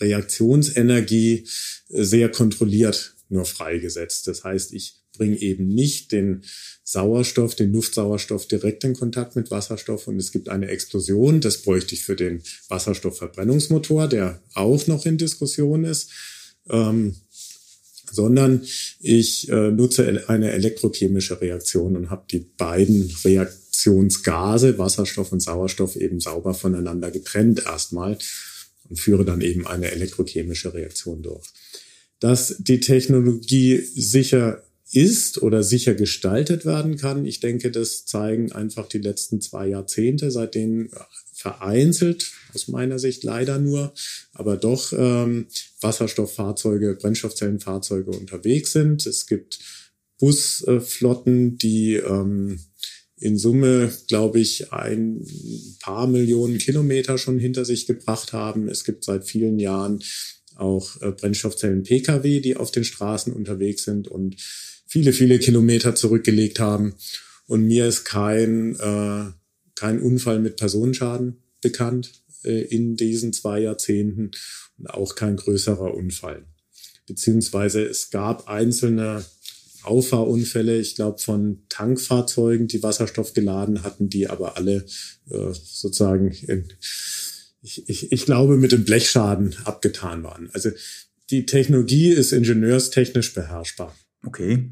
Reaktionsenergie 0.00 1.46
sehr 1.88 2.30
kontrolliert 2.30 3.14
nur 3.28 3.44
freigesetzt. 3.44 4.26
Das 4.28 4.44
heißt, 4.44 4.72
ich 4.72 5.00
bringe 5.16 5.38
eben 5.38 5.68
nicht 5.68 6.12
den 6.12 6.42
Sauerstoff, 6.84 7.56
den 7.56 7.72
Luftsauerstoff 7.72 8.46
direkt 8.46 8.84
in 8.84 8.94
Kontakt 8.94 9.34
mit 9.34 9.50
Wasserstoff 9.50 10.06
und 10.06 10.18
es 10.18 10.30
gibt 10.30 10.48
eine 10.48 10.68
Explosion. 10.68 11.40
Das 11.40 11.58
bräuchte 11.58 11.94
ich 11.94 12.04
für 12.04 12.16
den 12.16 12.42
Wasserstoffverbrennungsmotor, 12.68 14.08
der 14.08 14.42
auch 14.54 14.86
noch 14.86 15.06
in 15.06 15.18
Diskussion 15.18 15.84
ist. 15.84 16.10
Ähm, 16.68 17.16
sondern 18.12 18.62
ich 19.00 19.48
äh, 19.48 19.70
nutze 19.70 20.24
eine 20.28 20.52
elektrochemische 20.52 21.40
Reaktion 21.40 21.96
und 21.96 22.10
habe 22.10 22.24
die 22.30 22.38
beiden 22.38 23.12
Reaktionen 23.24 23.65
Reaktionsgase, 23.76 24.78
Wasserstoff 24.78 25.32
und 25.32 25.40
Sauerstoff, 25.40 25.96
eben 25.96 26.20
sauber 26.20 26.54
voneinander 26.54 27.10
getrennt 27.10 27.64
erstmal 27.64 28.18
und 28.88 28.98
führe 28.98 29.24
dann 29.24 29.40
eben 29.40 29.66
eine 29.66 29.90
elektrochemische 29.90 30.72
Reaktion 30.74 31.22
durch. 31.22 31.46
Dass 32.20 32.56
die 32.58 32.80
Technologie 32.80 33.78
sicher 33.78 34.62
ist 34.92 35.42
oder 35.42 35.62
sicher 35.62 35.94
gestaltet 35.94 36.64
werden 36.64 36.96
kann, 36.96 37.26
ich 37.26 37.40
denke, 37.40 37.70
das 37.70 38.06
zeigen 38.06 38.52
einfach 38.52 38.88
die 38.88 38.98
letzten 38.98 39.40
zwei 39.40 39.68
Jahrzehnte, 39.68 40.30
seitdem 40.30 40.90
vereinzelt, 41.34 42.32
aus 42.54 42.68
meiner 42.68 42.98
Sicht 42.98 43.24
leider 43.24 43.58
nur, 43.58 43.92
aber 44.32 44.56
doch 44.56 44.92
ähm, 44.96 45.48
Wasserstofffahrzeuge, 45.80 46.94
Brennstoffzellenfahrzeuge 46.94 48.12
unterwegs 48.12 48.72
sind. 48.72 49.06
Es 49.06 49.26
gibt 49.26 49.58
Busflotten, 50.18 51.58
die 51.58 51.96
ähm, 51.96 52.60
in 53.18 53.38
Summe, 53.38 53.90
glaube 54.08 54.40
ich, 54.40 54.72
ein 54.72 55.26
paar 55.80 56.06
Millionen 56.06 56.58
Kilometer 56.58 57.16
schon 57.16 57.38
hinter 57.38 57.64
sich 57.64 57.86
gebracht 57.86 58.32
haben. 58.32 58.68
Es 58.68 58.84
gibt 58.84 59.04
seit 59.04 59.24
vielen 59.24 59.58
Jahren 59.58 60.02
auch 60.56 61.00
äh, 61.00 61.12
Brennstoffzellen-Pkw, 61.12 62.40
die 62.40 62.56
auf 62.56 62.70
den 62.70 62.84
Straßen 62.84 63.32
unterwegs 63.32 63.84
sind 63.84 64.08
und 64.08 64.36
viele, 64.86 65.12
viele 65.12 65.38
Kilometer 65.38 65.94
zurückgelegt 65.94 66.60
haben. 66.60 66.94
Und 67.46 67.66
mir 67.66 67.86
ist 67.86 68.04
kein, 68.04 68.76
äh, 68.76 69.32
kein 69.74 70.00
Unfall 70.00 70.38
mit 70.40 70.56
Personenschaden 70.56 71.42
bekannt 71.60 72.12
äh, 72.44 72.62
in 72.62 72.96
diesen 72.96 73.32
zwei 73.32 73.60
Jahrzehnten 73.60 74.32
und 74.78 74.90
auch 74.90 75.14
kein 75.14 75.36
größerer 75.36 75.94
Unfall. 75.94 76.44
Beziehungsweise 77.06 77.84
es 77.84 78.10
gab 78.10 78.48
einzelne 78.48 79.24
Auffahrunfälle, 79.86 80.78
ich 80.78 80.94
glaube, 80.94 81.18
von 81.18 81.62
Tankfahrzeugen, 81.68 82.68
die 82.68 82.82
Wasserstoff 82.82 83.34
geladen 83.34 83.82
hatten, 83.82 84.08
die 84.08 84.28
aber 84.28 84.56
alle 84.56 84.84
äh, 85.30 85.52
sozusagen, 85.52 86.30
in, 86.30 86.68
ich, 87.62 87.88
ich, 87.88 88.12
ich 88.12 88.24
glaube, 88.24 88.56
mit 88.56 88.72
dem 88.72 88.84
Blechschaden 88.84 89.56
abgetan 89.64 90.22
waren. 90.22 90.50
Also 90.52 90.70
die 91.30 91.46
Technologie 91.46 92.10
ist 92.10 92.32
ingenieurstechnisch 92.32 93.34
beherrschbar. 93.34 93.94
Okay. 94.24 94.70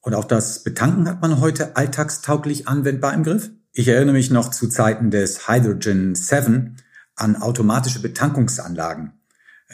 Und 0.00 0.14
auch 0.14 0.24
das 0.24 0.62
Betanken 0.62 1.08
hat 1.08 1.20
man 1.22 1.40
heute 1.40 1.76
alltagstauglich 1.76 2.66
anwendbar 2.66 3.14
im 3.14 3.22
Griff? 3.22 3.50
Ich 3.72 3.88
erinnere 3.88 4.14
mich 4.14 4.30
noch 4.30 4.50
zu 4.50 4.68
Zeiten 4.68 5.10
des 5.10 5.48
Hydrogen 5.48 6.14
7 6.14 6.76
an 7.14 7.36
automatische 7.36 8.00
Betankungsanlagen. 8.00 9.12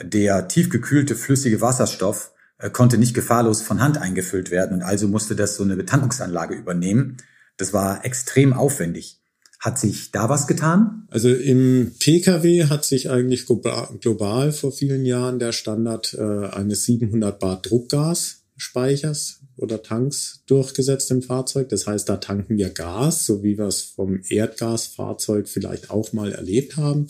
Der 0.01 0.47
tiefgekühlte 0.47 1.15
flüssige 1.15 1.61
Wasserstoff 1.61 2.31
konnte 2.67 2.97
nicht 2.97 3.13
gefahrlos 3.13 3.61
von 3.61 3.79
Hand 3.79 3.97
eingefüllt 3.97 4.51
werden 4.51 4.77
und 4.77 4.81
also 4.83 5.07
musste 5.07 5.35
das 5.35 5.55
so 5.55 5.63
eine 5.63 5.77
Betankungsanlage 5.77 6.55
übernehmen. 6.55 7.17
Das 7.55 7.73
war 7.73 8.03
extrem 8.03 8.51
aufwendig. 8.53 9.21
Hat 9.59 9.79
sich 9.79 10.11
da 10.11 10.29
was 10.29 10.47
getan? 10.47 11.07
Also 11.09 11.29
im 11.29 11.93
Pkw 11.99 12.65
hat 12.65 12.85
sich 12.85 13.09
eigentlich 13.09 13.45
global 13.45 14.51
vor 14.51 14.71
vielen 14.71 15.05
Jahren 15.05 15.39
der 15.39 15.51
Standard 15.51 16.13
äh, 16.13 16.47
eines 16.47 16.85
700 16.85 17.39
Bar 17.39 17.61
Druckgasspeichers 17.61 19.41
oder 19.57 19.83
Tanks 19.83 20.43
durchgesetzt 20.47 21.11
im 21.11 21.21
Fahrzeug. 21.21 21.69
Das 21.69 21.87
heißt, 21.87 22.07
da 22.07 22.17
tanken 22.17 22.57
wir 22.57 22.69
Gas, 22.69 23.25
so 23.25 23.43
wie 23.43 23.57
wir 23.57 23.65
es 23.65 23.81
vom 23.81 24.21
Erdgasfahrzeug 24.29 25.49
vielleicht 25.49 25.89
auch 25.89 26.13
mal 26.13 26.31
erlebt 26.31 26.77
haben. 26.77 27.07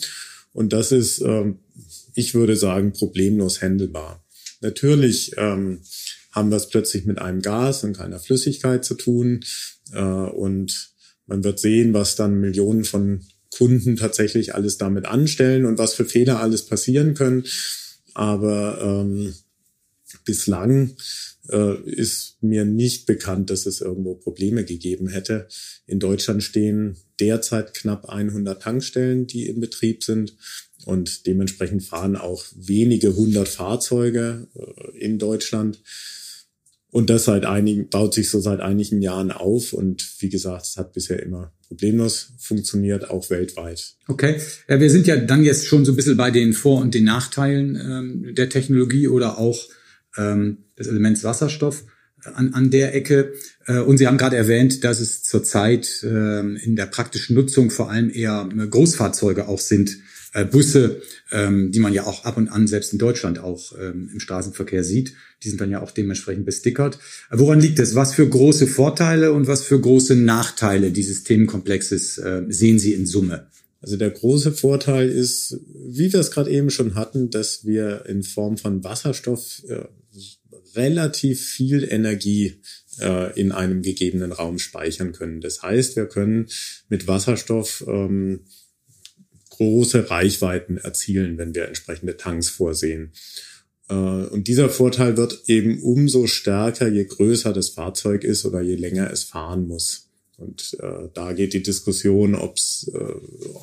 Und 0.52 0.72
das 0.72 0.90
ist, 0.90 1.20
äh, 1.20 1.54
ich 2.14 2.34
würde 2.34 2.56
sagen, 2.56 2.92
problemlos 2.92 3.62
handelbar. 3.62 4.24
Natürlich 4.60 5.32
ähm, 5.36 5.80
haben 6.32 6.50
wir 6.50 6.56
es 6.56 6.68
plötzlich 6.68 7.04
mit 7.06 7.18
einem 7.18 7.42
Gas 7.42 7.84
und 7.84 7.96
keiner 7.96 8.18
Flüssigkeit 8.18 8.84
zu 8.84 8.94
tun. 8.94 9.44
Äh, 9.92 10.00
und 10.00 10.92
man 11.26 11.44
wird 11.44 11.58
sehen, 11.58 11.94
was 11.94 12.16
dann 12.16 12.40
Millionen 12.40 12.84
von 12.84 13.24
Kunden 13.50 13.96
tatsächlich 13.96 14.54
alles 14.54 14.78
damit 14.78 15.06
anstellen 15.06 15.64
und 15.64 15.78
was 15.78 15.94
für 15.94 16.04
Fehler 16.04 16.40
alles 16.40 16.66
passieren 16.66 17.14
können. 17.14 17.44
aber 18.14 18.80
ähm, 18.82 19.34
bislang 20.24 20.96
äh, 21.48 21.80
ist 21.82 22.42
mir 22.42 22.64
nicht 22.64 23.06
bekannt, 23.06 23.50
dass 23.50 23.66
es 23.66 23.80
irgendwo 23.80 24.14
Probleme 24.14 24.64
gegeben 24.64 25.08
hätte. 25.08 25.48
In 25.86 26.00
Deutschland 26.00 26.42
stehen 26.42 26.96
derzeit 27.18 27.74
knapp 27.74 28.08
100 28.08 28.60
Tankstellen, 28.60 29.26
die 29.26 29.48
in 29.48 29.60
Betrieb 29.60 30.04
sind. 30.04 30.36
Und 30.86 31.26
dementsprechend 31.26 31.82
fahren 31.82 32.16
auch 32.16 32.44
wenige 32.54 33.14
hundert 33.14 33.48
Fahrzeuge 33.48 34.48
äh, 34.54 34.98
in 34.98 35.18
Deutschland. 35.18 35.82
Und 36.90 37.08
das 37.08 37.24
seit 37.24 37.44
einigen, 37.44 37.88
baut 37.88 38.14
sich 38.14 38.30
so 38.30 38.40
seit 38.40 38.60
einigen 38.60 39.00
Jahren 39.00 39.30
auf. 39.30 39.72
Und 39.72 40.04
wie 40.18 40.28
gesagt, 40.28 40.66
es 40.66 40.76
hat 40.76 40.92
bisher 40.92 41.22
immer 41.22 41.52
problemlos 41.68 42.32
funktioniert, 42.38 43.10
auch 43.10 43.30
weltweit. 43.30 43.94
Okay. 44.08 44.40
Ja, 44.68 44.80
wir 44.80 44.90
sind 44.90 45.06
ja 45.06 45.16
dann 45.16 45.44
jetzt 45.44 45.66
schon 45.66 45.84
so 45.84 45.92
ein 45.92 45.96
bisschen 45.96 46.16
bei 46.16 46.32
den 46.32 46.52
Vor- 46.52 46.80
und 46.80 46.94
den 46.94 47.04
Nachteilen 47.04 47.76
ähm, 47.76 48.34
der 48.34 48.48
Technologie 48.48 49.06
oder 49.06 49.38
auch 49.38 49.68
ähm, 50.16 50.64
des 50.76 50.88
Elements 50.88 51.22
Wasserstoff 51.22 51.84
an, 52.24 52.54
an 52.54 52.70
der 52.70 52.94
Ecke. 52.94 53.34
Äh, 53.66 53.78
und 53.78 53.98
Sie 53.98 54.08
haben 54.08 54.18
gerade 54.18 54.36
erwähnt, 54.36 54.82
dass 54.82 54.98
es 54.98 55.22
zurzeit 55.22 56.02
äh, 56.02 56.40
in 56.40 56.74
der 56.74 56.86
praktischen 56.86 57.36
Nutzung 57.36 57.70
vor 57.70 57.90
allem 57.90 58.10
eher 58.10 58.48
äh, 58.52 58.66
Großfahrzeuge 58.66 59.46
auch 59.46 59.60
sind, 59.60 59.96
äh, 60.32 60.44
Busse, 60.44 61.02
ähm, 61.32 61.72
die 61.72 61.80
man 61.80 61.92
ja 61.92 62.06
auch 62.06 62.24
ab 62.24 62.36
und 62.36 62.48
an 62.48 62.66
selbst 62.66 62.92
in 62.92 62.98
Deutschland 62.98 63.38
auch 63.38 63.72
ähm, 63.78 64.10
im 64.12 64.20
Straßenverkehr 64.20 64.84
sieht. 64.84 65.14
Die 65.42 65.48
sind 65.48 65.60
dann 65.60 65.70
ja 65.70 65.82
auch 65.82 65.90
dementsprechend 65.90 66.44
bestickert. 66.44 66.98
Äh, 67.30 67.38
woran 67.38 67.60
liegt 67.60 67.78
es? 67.78 67.94
Was 67.94 68.14
für 68.14 68.28
große 68.28 68.66
Vorteile 68.66 69.32
und 69.32 69.46
was 69.46 69.62
für 69.62 69.80
große 69.80 70.16
Nachteile 70.16 70.90
dieses 70.90 71.24
Themenkomplexes 71.24 72.18
äh, 72.18 72.42
sehen 72.48 72.78
Sie 72.78 72.92
in 72.92 73.06
Summe? 73.06 73.48
Also 73.80 73.96
der 73.96 74.10
große 74.10 74.52
Vorteil 74.52 75.08
ist, 75.08 75.58
wie 75.74 76.12
wir 76.12 76.20
es 76.20 76.30
gerade 76.30 76.50
eben 76.50 76.70
schon 76.70 76.94
hatten, 76.94 77.30
dass 77.30 77.64
wir 77.64 78.04
in 78.06 78.22
Form 78.22 78.58
von 78.58 78.84
Wasserstoff 78.84 79.62
äh, 79.68 79.84
relativ 80.76 81.40
viel 81.40 81.84
Energie 81.90 82.60
äh, 83.00 83.38
in 83.40 83.52
einem 83.52 83.82
gegebenen 83.82 84.32
Raum 84.32 84.58
speichern 84.58 85.12
können. 85.12 85.40
Das 85.40 85.62
heißt, 85.62 85.96
wir 85.96 86.06
können 86.06 86.46
mit 86.88 87.08
Wasserstoff 87.08 87.84
ähm, 87.88 88.40
große 89.60 90.08
Reichweiten 90.08 90.78
erzielen, 90.78 91.36
wenn 91.36 91.54
wir 91.54 91.68
entsprechende 91.68 92.16
Tanks 92.16 92.48
vorsehen. 92.48 93.12
Äh, 93.90 93.94
und 93.94 94.48
dieser 94.48 94.70
Vorteil 94.70 95.18
wird 95.18 95.42
eben 95.48 95.82
umso 95.82 96.26
stärker, 96.26 96.88
je 96.88 97.04
größer 97.04 97.52
das 97.52 97.68
Fahrzeug 97.68 98.24
ist 98.24 98.46
oder 98.46 98.62
je 98.62 98.76
länger 98.76 99.10
es 99.10 99.24
fahren 99.24 99.68
muss. 99.68 100.08
Und 100.38 100.78
äh, 100.80 101.08
da 101.12 101.34
geht 101.34 101.52
die 101.52 101.62
Diskussion, 101.62 102.34
ob's, 102.34 102.90
äh, 102.94 102.98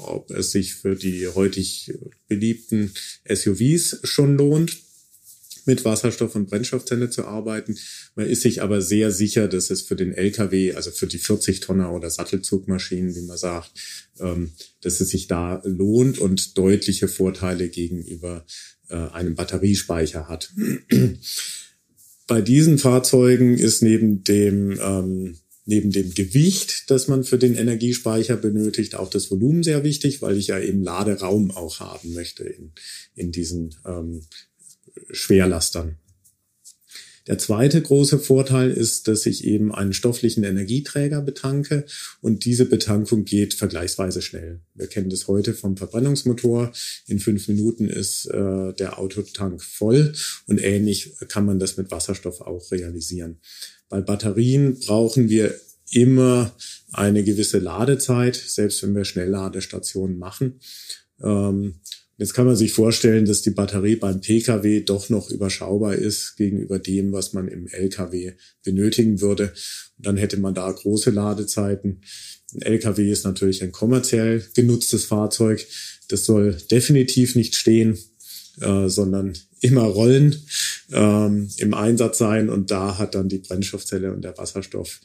ob 0.05 0.29
es 0.29 0.51
sich 0.51 0.75
für 0.75 0.95
die 0.95 1.27
heutig 1.29 1.91
beliebten 2.27 2.93
SUVs 3.27 4.01
schon 4.03 4.37
lohnt, 4.37 4.77
mit 5.67 5.85
Wasserstoff- 5.85 6.35
und 6.35 6.49
Brennstoffzelle 6.49 7.09
zu 7.09 7.25
arbeiten. 7.25 7.77
Man 8.15 8.27
ist 8.27 8.41
sich 8.41 8.61
aber 8.61 8.81
sehr 8.81 9.11
sicher, 9.11 9.47
dass 9.47 9.69
es 9.69 9.81
für 9.81 9.95
den 9.95 10.13
LKW, 10.13 10.73
also 10.73 10.91
für 10.91 11.07
die 11.07 11.19
40-Tonner 11.19 11.93
oder 11.93 12.09
Sattelzugmaschinen, 12.09 13.15
wie 13.15 13.21
man 13.21 13.37
sagt, 13.37 13.71
ähm, 14.19 14.51
dass 14.81 14.99
es 15.01 15.09
sich 15.09 15.27
da 15.27 15.61
lohnt 15.63 16.17
und 16.19 16.57
deutliche 16.57 17.07
Vorteile 17.07 17.69
gegenüber 17.69 18.45
äh, 18.89 18.95
einem 18.95 19.35
Batteriespeicher 19.35 20.27
hat. 20.27 20.53
Bei 22.27 22.41
diesen 22.41 22.77
Fahrzeugen 22.77 23.57
ist 23.57 23.81
neben 23.81 24.23
dem 24.23 24.77
ähm, 24.81 25.37
neben 25.67 25.91
dem 25.91 26.13
Gewicht, 26.13 26.89
das 26.89 27.09
man 27.09 27.25
für 27.25 27.37
den 27.37 27.55
Energiespeicher 27.55 28.37
benötigt, 28.37 28.95
auch 28.95 29.09
das 29.09 29.29
Volumen 29.29 29.63
sehr 29.63 29.83
wichtig, 29.83 30.21
weil 30.21 30.37
ich 30.37 30.47
ja 30.47 30.59
eben 30.59 30.81
Laderaum 30.81 31.51
auch 31.51 31.81
haben 31.81 32.13
möchte 32.13 32.45
in, 32.45 32.71
in 33.15 33.33
diesen 33.33 33.75
ähm, 33.85 34.21
Schwerlastern. 35.11 35.97
Der 37.27 37.37
zweite 37.37 37.81
große 37.81 38.19
Vorteil 38.19 38.71
ist, 38.71 39.09
dass 39.09 39.25
ich 39.25 39.43
eben 39.43 39.75
einen 39.75 39.91
stofflichen 39.91 40.45
Energieträger 40.45 41.21
betanke 41.21 41.85
und 42.21 42.45
diese 42.45 42.65
Betankung 42.65 43.25
geht 43.25 43.53
vergleichsweise 43.53 44.21
schnell. 44.21 44.61
Wir 44.73 44.87
kennen 44.87 45.09
das 45.09 45.27
heute 45.27 45.53
vom 45.53 45.75
Verbrennungsmotor. 45.75 46.71
In 47.05 47.19
fünf 47.19 47.49
Minuten 47.49 47.89
ist 47.89 48.27
äh, 48.27 48.73
der 48.73 48.97
Autotank 48.97 49.61
voll 49.61 50.13
und 50.45 50.63
ähnlich 50.63 51.15
kann 51.27 51.45
man 51.45 51.59
das 51.59 51.75
mit 51.75 51.91
Wasserstoff 51.91 52.39
auch 52.39 52.71
realisieren. 52.71 53.39
Bei 53.89 53.99
Batterien 53.99 54.79
brauchen 54.79 55.27
wir 55.27 55.53
immer 55.91 56.55
eine 56.93 57.23
gewisse 57.23 57.59
Ladezeit, 57.59 58.35
selbst 58.35 58.83
wenn 58.83 58.95
wir 58.95 59.05
Schnellladestationen 59.05 60.17
machen. 60.17 60.59
Ähm, 61.21 61.81
Jetzt 62.19 62.33
kann 62.33 62.47
man 62.47 62.55
sich 62.55 62.73
vorstellen, 62.73 63.25
dass 63.25 63.43
die 63.43 63.51
Batterie 63.51 63.95
beim 63.95 64.21
Pkw 64.21 64.81
doch 64.81 65.09
noch 65.09 65.29
überschaubar 65.29 65.93
ist 65.93 66.35
gegenüber 66.35 66.79
dem, 66.79 67.11
was 67.11 67.33
man 67.33 67.47
im 67.47 67.67
Lkw 67.67 68.33
benötigen 68.63 69.21
würde. 69.21 69.53
Und 69.97 70.05
dann 70.05 70.17
hätte 70.17 70.37
man 70.37 70.55
da 70.55 70.71
große 70.71 71.11
Ladezeiten. 71.11 72.01
Ein 72.55 72.61
Lkw 72.63 73.11
ist 73.11 73.23
natürlich 73.23 73.61
ein 73.61 73.71
kommerziell 73.71 74.43
genutztes 74.55 75.05
Fahrzeug. 75.05 75.63
Das 76.07 76.25
soll 76.25 76.57
definitiv 76.71 77.35
nicht 77.35 77.55
stehen, 77.55 77.99
äh, 78.61 78.89
sondern 78.89 79.33
immer 79.61 79.83
rollen, 79.83 80.35
ähm, 80.91 81.49
im 81.57 81.73
Einsatz 81.75 82.17
sein. 82.17 82.49
Und 82.49 82.71
da 82.71 82.97
hat 82.97 83.13
dann 83.13 83.29
die 83.29 83.39
Brennstoffzelle 83.39 84.11
und 84.11 84.23
der 84.23 84.35
Wasserstoff 84.39 85.01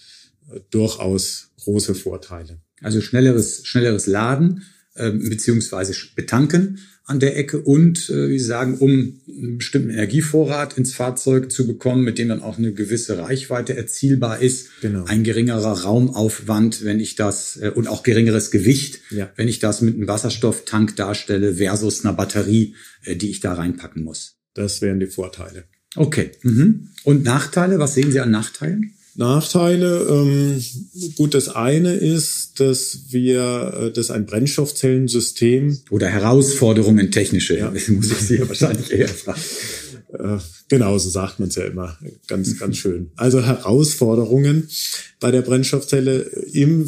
äh, 0.50 0.61
durchaus 0.71 1.50
große 1.59 1.95
Vorteile. 1.95 2.62
Also 2.81 3.02
schnelleres, 3.02 3.66
schnelleres 3.66 4.07
Laden 4.07 4.62
beziehungsweise 4.95 5.95
betanken 6.15 6.79
an 7.05 7.19
der 7.19 7.37
Ecke 7.37 7.61
und, 7.61 8.09
äh, 8.11 8.29
wie 8.29 8.39
Sie 8.39 8.45
sagen, 8.45 8.79
um 8.79 9.21
einen 9.29 9.59
bestimmten 9.59 9.91
Energievorrat 9.91 10.79
ins 10.79 10.95
Fahrzeug 10.95 11.51
zu 11.51 11.67
bekommen, 11.67 12.05
mit 12.05 12.19
dem 12.19 12.29
dann 12.29 12.43
auch 12.43 12.59
eine 12.59 12.73
gewisse 12.73 13.19
Reichweite 13.19 13.77
erzielbar 13.77 14.41
ist. 14.41 14.69
Genau. 14.81 15.05
Ein 15.05 15.25
geringerer 15.25 15.83
Raumaufwand, 15.83 16.85
wenn 16.85 17.01
ich 17.01 17.17
das, 17.17 17.59
äh, 17.61 17.71
und 17.71 17.89
auch 17.89 18.03
geringeres 18.03 18.51
Gewicht, 18.51 19.01
ja. 19.11 19.31
wenn 19.37 19.49
ich 19.49 19.59
das 19.59 19.83
mit 19.83 19.97
einem 19.97 20.07
Wasserstofftank 20.07 20.95
darstelle 20.97 21.57
versus 21.57 22.05
einer 22.05 22.15
Batterie, 22.15 22.75
äh, 23.05 23.17
die 23.17 23.31
ich 23.31 23.41
da 23.41 23.55
reinpacken 23.55 24.05
muss. 24.05 24.37
Das 24.55 24.81
wären 24.81 25.01
die 25.01 25.07
Vorteile. 25.07 25.65
Okay. 25.97 26.31
Mhm. 26.43 26.91
Und 27.05 27.25
Nachteile? 27.25 27.79
Was 27.79 27.95
sehen 27.95 28.13
Sie 28.13 28.21
an 28.21 28.31
Nachteilen? 28.31 28.95
Nachteile, 29.14 30.07
ähm, 30.09 30.64
gut, 31.16 31.35
das 31.35 31.49
eine 31.49 31.95
ist, 31.95 32.61
dass 32.61 33.07
wir, 33.11 33.75
äh, 33.78 33.92
dass 33.92 34.11
ein 34.11 34.26
Brennstoffzellensystem 34.26 35.78
oder 35.90 36.09
Herausforderungen 36.09 37.11
technische, 37.11 37.59
ja. 37.59 37.71
muss 37.88 38.11
ich 38.11 38.19
Sie 38.19 38.37
ja 38.37 38.49
wahrscheinlich 38.49 38.90
eher 38.90 39.09
fragen. 39.09 39.40
Äh, 40.19 40.38
genau, 40.69 40.97
so 40.99 41.09
sagt 41.11 41.40
man 41.40 41.49
es 41.49 41.57
ja 41.57 41.64
immer, 41.64 41.99
ganz, 42.26 42.59
ganz 42.59 42.76
schön. 42.76 43.11
Also 43.16 43.42
Herausforderungen 43.42 44.69
bei 45.21 45.31
der 45.31 45.42
Brennstoffzelle 45.42 46.23
im 46.52 46.87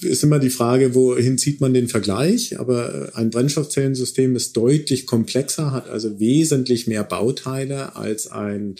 ist 0.00 0.24
immer 0.24 0.38
die 0.38 0.50
Frage, 0.50 0.94
wohin 0.94 1.38
zieht 1.38 1.60
man 1.60 1.74
den 1.74 1.88
Vergleich? 1.88 2.58
Aber 2.58 3.10
ein 3.14 3.30
Brennstoffzellensystem 3.30 4.34
ist 4.36 4.56
deutlich 4.56 5.06
komplexer, 5.06 5.70
hat 5.70 5.88
also 5.88 6.18
wesentlich 6.18 6.86
mehr 6.86 7.04
Bauteile 7.04 7.94
als 7.94 8.26
ein, 8.26 8.76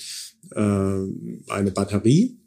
äh, 0.51 0.61
eine 0.61 1.71
Batterie. 1.73 2.39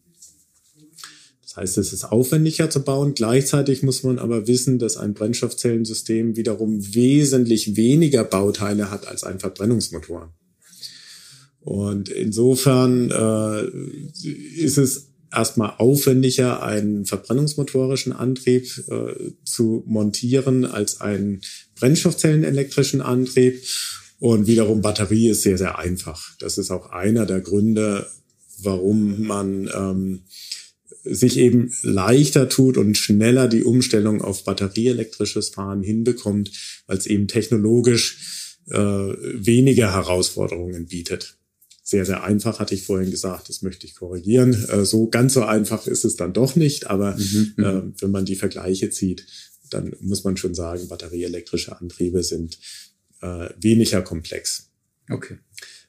Das 1.55 1.61
heißt, 1.61 1.77
es 1.77 1.93
ist 1.93 2.03
aufwendiger 2.03 2.69
zu 2.69 2.81
bauen. 2.81 3.13
Gleichzeitig 3.13 3.81
muss 3.81 4.03
man 4.03 4.19
aber 4.19 4.45
wissen, 4.45 4.77
dass 4.77 4.97
ein 4.97 5.13
Brennstoffzellensystem 5.13 6.35
wiederum 6.35 6.93
wesentlich 6.93 7.77
weniger 7.77 8.25
Bauteile 8.25 8.91
hat 8.91 9.07
als 9.07 9.23
ein 9.23 9.39
Verbrennungsmotor. 9.39 10.33
Und 11.61 12.09
insofern 12.09 13.09
äh, 13.09 13.67
ist 14.57 14.77
es 14.77 15.07
erstmal 15.31 15.75
aufwendiger, 15.77 16.61
einen 16.61 17.05
verbrennungsmotorischen 17.05 18.11
Antrieb 18.11 18.67
äh, 18.89 19.31
zu 19.45 19.81
montieren 19.87 20.65
als 20.65 20.99
einen 20.99 21.39
Brennstoffzellenelektrischen 21.79 22.99
Antrieb. 22.99 23.63
Und 24.19 24.47
wiederum 24.47 24.81
Batterie 24.81 25.29
ist 25.29 25.43
sehr, 25.43 25.57
sehr 25.57 25.79
einfach. 25.79 26.35
Das 26.37 26.57
ist 26.57 26.69
auch 26.69 26.91
einer 26.91 27.25
der 27.25 27.39
Gründe, 27.39 28.07
warum 28.61 29.23
man 29.23 29.69
ähm, 29.73 30.21
sich 31.05 31.37
eben 31.37 31.71
leichter 31.81 32.49
tut 32.49 32.77
und 32.77 32.97
schneller 32.97 33.47
die 33.47 33.63
Umstellung 33.63 34.21
auf 34.21 34.43
batterieelektrisches 34.43 35.49
Fahren 35.49 35.81
hinbekommt, 35.83 36.51
weil 36.87 36.97
es 36.97 37.05
eben 37.05 37.27
technologisch 37.27 38.57
äh, 38.69 38.77
weniger 38.77 39.93
Herausforderungen 39.93 40.87
bietet. 40.87 41.37
Sehr, 41.83 42.05
sehr 42.05 42.23
einfach, 42.23 42.59
hatte 42.59 42.73
ich 42.73 42.83
vorhin 42.83 43.11
gesagt, 43.11 43.47
das 43.47 43.61
möchte 43.61 43.85
ich 43.85 43.95
korrigieren. 43.95 44.53
Äh, 44.69 44.85
so 44.85 45.07
ganz 45.07 45.33
so 45.33 45.43
einfach 45.43 45.85
ist 45.85 46.03
es 46.03 46.15
dann 46.15 46.33
doch 46.33 46.55
nicht, 46.55 46.87
aber 46.87 47.15
mhm, 47.15 47.53
mhm. 47.57 47.63
äh, 47.63 47.81
wenn 48.01 48.11
man 48.11 48.25
die 48.25 48.35
Vergleiche 48.35 48.89
zieht, 48.89 49.27
dann 49.69 49.95
muss 49.99 50.23
man 50.23 50.37
schon 50.37 50.55
sagen, 50.55 50.87
batterieelektrische 50.87 51.79
Antriebe 51.79 52.23
sind 52.23 52.57
äh, 53.21 53.49
weniger 53.59 54.01
komplex. 54.01 54.71
Okay. 55.09 55.37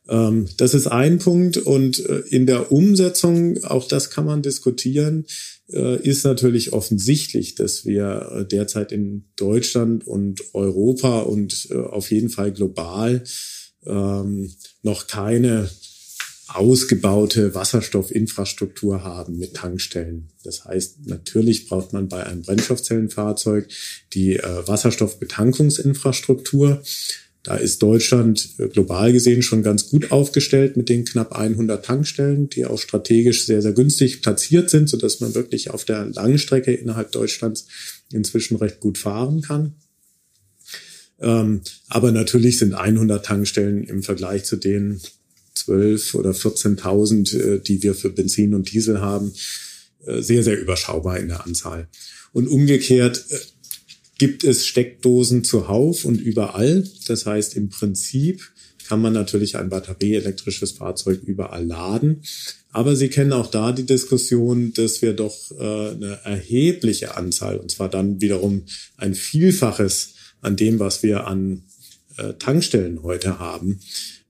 Ähm, 0.09 0.49
das 0.57 0.75
ist 0.75 0.87
ein 0.87 1.19
Punkt. 1.19 1.57
Und 1.57 2.05
äh, 2.07 2.21
in 2.31 2.47
der 2.47 2.73
Umsetzung, 2.73 3.63
auch 3.65 3.89
das 3.89 4.11
kann 4.11 4.27
man 4.27 4.43
diskutieren, 4.43 5.27
äh, 5.73 6.01
ist 6.03 6.25
natürlich 6.25 6.73
offensichtlich, 6.73 7.55
dass 7.55 7.85
wir 7.85 8.33
äh, 8.33 8.45
derzeit 8.45 8.93
in 8.93 9.25
Deutschland 9.37 10.07
und 10.07 10.43
Europa 10.55 11.21
und 11.21 11.69
auf 11.73 12.11
jeden 12.11 12.29
Fall 12.29 12.53
global 12.53 13.25
ähm, 13.85 14.53
noch 14.83 15.07
keine 15.07 15.69
ausgebaute 16.49 17.55
Wasserstoffinfrastruktur 17.55 19.03
haben 19.03 19.39
mit 19.39 19.55
Tankstellen. 19.55 20.29
Das 20.45 20.65
heißt, 20.65 21.07
natürlich 21.07 21.69
braucht 21.69 21.93
man 21.93 22.09
bei 22.09 22.25
einem 22.25 22.43
Brennstoffzellenfahrzeug 22.43 23.69
die 24.13 24.37
äh, 24.37 24.67
Wasserstoffbetankungsinfrastruktur. 24.67 26.83
Da 27.47 27.55
ist 27.55 27.81
Deutschland 27.81 28.55
äh, 28.59 28.67
global 28.67 29.13
gesehen 29.13 29.41
schon 29.41 29.63
ganz 29.63 29.89
gut 29.89 30.11
aufgestellt 30.11 30.77
mit 30.77 30.89
den 30.89 31.05
knapp 31.05 31.33
100 31.33 31.85
Tankstellen, 31.85 32.49
die 32.49 32.67
auch 32.67 32.81
strategisch 32.81 33.47
sehr, 33.47 33.63
sehr 33.63 33.73
günstig 33.73 34.21
platziert 34.21 34.69
sind, 34.69 34.89
sodass 34.89 35.21
man 35.21 35.37
wirklich 35.37 35.71
auf 35.71 35.85
der 35.85 36.07
langen 36.07 36.41
Strecke 36.41 36.73
innerhalb 36.73 37.13
Deutschlands 37.13 37.69
inzwischen 38.13 38.57
recht 38.57 38.81
gut 38.81 38.99
fahren 38.99 39.43
kann. 39.43 39.77
Ähm, 41.21 41.61
aber 41.89 42.11
natürlich 42.11 42.59
sind 42.59 42.75
100 42.75 43.25
Tankstellen 43.25 43.85
im 43.85 44.03
Vergleich 44.03 44.43
zu 44.43 44.57
den 44.57 45.01
12 45.55 46.17
oder 46.17 46.33
14.000, 46.33 47.39
äh, 47.39 47.61
die 47.61 47.81
wir 47.85 47.95
für 47.95 48.11
Benzin 48.11 48.55
und 48.55 48.73
Diesel 48.73 49.01
haben, 49.01 49.33
äh, 50.05 50.21
sehr, 50.21 50.43
sehr 50.43 50.61
überschaubar 50.61 51.21
in 51.21 51.29
der 51.29 51.47
Anzahl. 51.47 51.87
Und 52.33 52.49
umgekehrt 52.49 53.25
gibt 54.19 54.45
es 54.45 54.67
Steckdosen 54.67 55.45
zuhauf 55.45 56.05
und 56.05 56.21
überall. 56.21 56.89
Das 57.07 57.27
heißt, 57.27 57.57
im 57.57 57.69
Prinzip 57.69 58.43
kann 58.89 59.03
man 59.03 59.13
natürlich 59.13 59.57
ein 59.57 59.69
batterieelektrisches 59.69 60.73
Fahrzeug 60.73 61.23
überall 61.25 61.65
laden. 61.65 62.23
Aber 62.71 62.95
Sie 62.95 63.09
kennen 63.09 63.33
auch 63.33 63.51
da 63.51 63.73
die 63.73 63.87
Diskussion, 63.87 64.73
dass 64.75 65.03
wir 65.03 65.13
doch 65.13 65.51
äh, 65.53 65.91
eine 65.91 66.21
erhebliche 66.25 67.17
Anzahl, 67.17 67.57
und 67.57 67.71
zwar 67.71 67.89
dann 67.89 68.21
wiederum 68.21 68.65
ein 68.97 69.15
Vielfaches 69.15 70.15
an 70.41 70.57
dem, 70.57 70.79
was 70.79 71.03
wir 71.03 71.27
an 71.27 71.63
äh, 72.17 72.35
Tankstellen 72.35 73.03
heute 73.03 73.39
haben, 73.39 73.81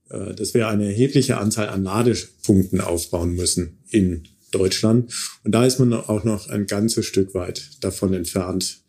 äh, 0.09 0.33
dass 0.33 0.53
wir 0.53 0.69
eine 0.69 0.85
erhebliche 0.85 1.37
Anzahl 1.37 1.69
an 1.69 1.83
Ladepunkten 1.83 2.81
aufbauen 2.81 3.35
müssen 3.35 3.79
in 3.89 4.23
Deutschland. 4.51 5.13
Und 5.43 5.51
da 5.51 5.65
ist 5.65 5.79
man 5.79 5.93
auch 5.93 6.23
noch 6.23 6.47
ein 6.47 6.65
ganzes 6.67 7.05
Stück 7.05 7.33
weit 7.33 7.69
davon 7.81 8.13
entfernt, 8.13 8.79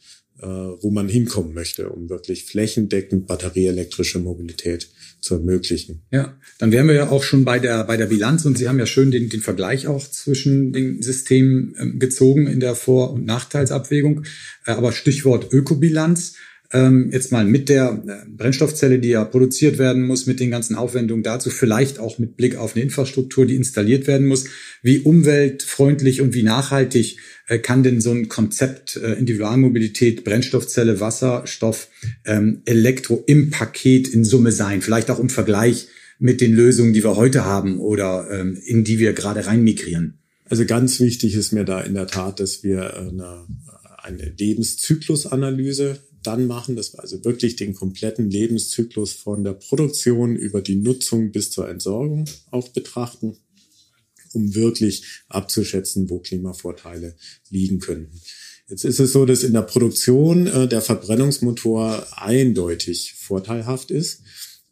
wo 0.40 0.90
man 0.90 1.08
hinkommen 1.08 1.52
möchte, 1.52 1.88
um 1.88 2.08
wirklich 2.08 2.44
flächendeckend 2.44 3.26
batterieelektrische 3.26 4.20
Mobilität 4.20 4.88
zu 5.20 5.34
ermöglichen. 5.34 6.02
Ja, 6.10 6.38
dann 6.58 6.72
wären 6.72 6.86
wir 6.86 6.94
ja 6.94 7.10
auch 7.10 7.22
schon 7.22 7.44
bei 7.44 7.58
der, 7.58 7.84
bei 7.84 7.96
der 7.96 8.06
Bilanz 8.06 8.44
und 8.44 8.56
Sie 8.56 8.68
haben 8.68 8.78
ja 8.78 8.86
schön 8.86 9.10
den, 9.10 9.28
den 9.28 9.40
Vergleich 9.40 9.86
auch 9.86 10.08
zwischen 10.08 10.72
den 10.72 11.02
Systemen 11.02 11.74
ähm, 11.78 11.98
gezogen 11.98 12.46
in 12.46 12.60
der 12.60 12.74
Vor- 12.74 13.12
und 13.12 13.24
Nachteilsabwägung. 13.24 14.24
Äh, 14.64 14.72
aber 14.72 14.92
Stichwort 14.92 15.52
Ökobilanz 15.52 16.34
ähm, 16.70 17.10
jetzt 17.12 17.32
mal 17.32 17.46
mit 17.46 17.68
der 17.68 18.02
äh, 18.06 18.28
Brennstoffzelle, 18.28 18.98
die 18.98 19.08
ja 19.08 19.24
produziert 19.24 19.78
werden 19.78 20.02
muss, 20.02 20.26
mit 20.26 20.38
den 20.38 20.50
ganzen 20.50 20.74
Aufwendungen 20.76 21.22
dazu, 21.22 21.48
vielleicht 21.48 21.98
auch 21.98 22.18
mit 22.18 22.36
Blick 22.36 22.56
auf 22.56 22.74
eine 22.74 22.84
Infrastruktur, 22.84 23.46
die 23.46 23.56
installiert 23.56 24.06
werden 24.06 24.26
muss. 24.26 24.44
Wie 24.82 24.98
umweltfreundlich 24.98 26.20
und 26.20 26.34
wie 26.34 26.42
nachhaltig 26.42 27.18
äh, 27.46 27.58
kann 27.58 27.82
denn 27.82 28.02
so 28.02 28.10
ein 28.10 28.28
Konzept 28.28 28.96
äh, 28.96 29.14
Individualmobilität, 29.14 30.24
Brennstoffzelle, 30.24 31.00
Wasserstoff, 31.00 31.88
ähm, 32.26 32.60
Elektro 32.66 33.24
im 33.26 33.50
Paket 33.50 34.08
in 34.08 34.24
Summe 34.24 34.52
sein? 34.52 34.82
Vielleicht 34.82 35.10
auch 35.10 35.20
im 35.20 35.30
Vergleich 35.30 35.88
mit 36.18 36.42
den 36.42 36.52
Lösungen, 36.52 36.92
die 36.92 37.02
wir 37.02 37.16
heute 37.16 37.46
haben 37.46 37.78
oder 37.78 38.28
ähm, 38.30 38.58
in 38.62 38.84
die 38.84 38.98
wir 38.98 39.14
gerade 39.14 39.46
reinmigrieren. 39.46 40.18
Also 40.44 40.66
ganz 40.66 41.00
wichtig 41.00 41.34
ist 41.34 41.52
mir 41.52 41.64
da 41.64 41.80
in 41.80 41.94
der 41.94 42.06
Tat, 42.06 42.40
dass 42.40 42.62
wir 42.62 42.96
eine, 42.96 43.46
eine 44.02 44.32
Lebenszyklusanalyse 44.36 45.98
dann 46.22 46.46
machen, 46.46 46.76
dass 46.76 46.92
wir 46.92 47.00
also 47.00 47.24
wirklich 47.24 47.56
den 47.56 47.74
kompletten 47.74 48.30
Lebenszyklus 48.30 49.12
von 49.12 49.44
der 49.44 49.52
Produktion 49.52 50.36
über 50.36 50.60
die 50.60 50.76
Nutzung 50.76 51.32
bis 51.32 51.50
zur 51.50 51.68
Entsorgung 51.68 52.26
auch 52.50 52.68
betrachten, 52.68 53.36
um 54.32 54.54
wirklich 54.54 55.04
abzuschätzen, 55.28 56.10
wo 56.10 56.18
Klimavorteile 56.18 57.16
liegen 57.50 57.78
könnten. 57.78 58.20
Jetzt 58.68 58.84
ist 58.84 59.00
es 59.00 59.12
so, 59.12 59.24
dass 59.24 59.44
in 59.44 59.54
der 59.54 59.62
Produktion 59.62 60.46
äh, 60.46 60.68
der 60.68 60.82
Verbrennungsmotor 60.82 62.06
eindeutig 62.12 63.14
vorteilhaft 63.14 63.90
ist, 63.90 64.22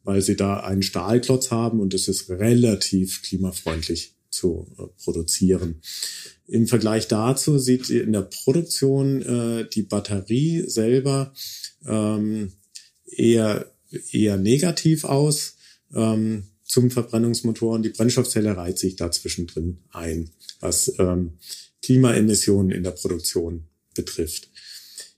weil 0.05 0.21
sie 0.21 0.37
da 0.37 0.61
einen 0.61 0.83
Stahlklotz 0.83 1.51
haben 1.51 1.81
und 1.81 1.95
es 1.95 2.07
ist 2.07 2.29
relativ 2.29 3.23
klimafreundlich 3.23 4.16
zu 4.37 4.67
äh, 4.79 4.85
produzieren. 5.03 5.81
Im 6.47 6.67
Vergleich 6.67 7.09
dazu 7.09 7.59
sieht 7.59 7.91
in 7.91 8.13
der 8.13 8.23
Produktion 8.23 9.23
äh, 9.23 9.69
die 9.69 9.83
Batterie 9.83 10.65
selber 10.69 11.33
ähm, 11.87 12.53
eher, 13.07 13.73
eher 14.13 14.37
negativ 14.37 15.05
aus 15.05 15.57
ähm, 15.95 16.45
zum 16.65 16.91
Verbrennungsmotor 16.91 17.75
und 17.75 17.83
die 17.83 17.91
Brennstoffzelle 17.91 18.57
reiht 18.57 18.79
sich 18.79 18.97
dazwischen 18.97 19.47
drin 19.47 19.79
ein, 19.91 20.31
was 20.61 20.93
ähm, 20.99 21.33
Klimaemissionen 21.83 22.73
in 22.73 22.83
der 22.83 22.91
Produktion 22.91 23.65
betrifft. 23.95 24.51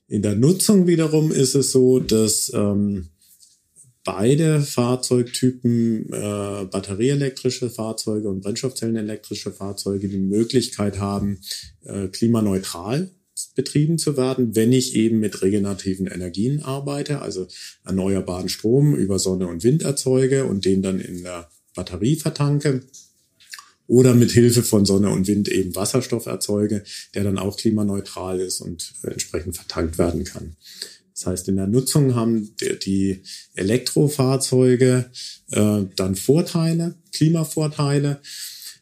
In 0.07 0.21
der 0.21 0.35
Nutzung 0.35 0.87
wiederum 0.87 1.31
ist 1.31 1.55
es 1.55 1.71
so, 1.71 1.99
dass 1.99 2.51
ähm, 2.53 3.09
beide 4.03 4.61
Fahrzeugtypen, 4.61 6.11
äh, 6.11 6.65
batterieelektrische 6.65 7.69
Fahrzeuge 7.69 8.29
und 8.29 8.41
Brennstoffzellenelektrische 8.41 9.51
Fahrzeuge, 9.51 10.07
die 10.07 10.17
Möglichkeit 10.17 10.99
haben, 10.99 11.39
äh, 11.83 12.07
klimaneutral 12.07 13.11
betrieben 13.55 13.97
zu 13.97 14.17
werden, 14.17 14.55
wenn 14.55 14.73
ich 14.73 14.95
eben 14.95 15.19
mit 15.19 15.41
regenerativen 15.41 16.07
Energien 16.07 16.61
arbeite, 16.61 17.21
also 17.21 17.47
erneuerbaren 17.85 18.49
Strom 18.49 18.95
über 18.95 19.19
Sonne 19.19 19.47
und 19.47 19.63
Wind 19.63 19.83
erzeuge 19.83 20.45
und 20.45 20.65
den 20.65 20.81
dann 20.81 20.99
in 20.99 21.23
der 21.23 21.49
Batterie 21.75 22.15
vertanke 22.15 22.83
oder 23.87 24.13
mit 24.13 24.31
Hilfe 24.31 24.61
von 24.61 24.85
Sonne 24.85 25.09
und 25.09 25.27
Wind 25.27 25.49
eben 25.49 25.75
Wasserstoff 25.75 26.25
erzeuge, 26.25 26.83
der 27.15 27.23
dann 27.23 27.39
auch 27.39 27.57
klimaneutral 27.57 28.39
ist 28.39 28.61
und 28.61 28.93
entsprechend 29.03 29.55
vertankt 29.55 29.97
werden 29.97 30.25
kann. 30.25 30.55
Das 31.19 31.25
heißt, 31.25 31.49
in 31.49 31.57
der 31.57 31.67
Nutzung 31.67 32.15
haben 32.15 32.55
die 32.85 33.23
Elektrofahrzeuge 33.53 35.11
äh, 35.51 35.81
dann 35.97 36.15
Vorteile, 36.15 36.95
Klimavorteile. 37.11 38.21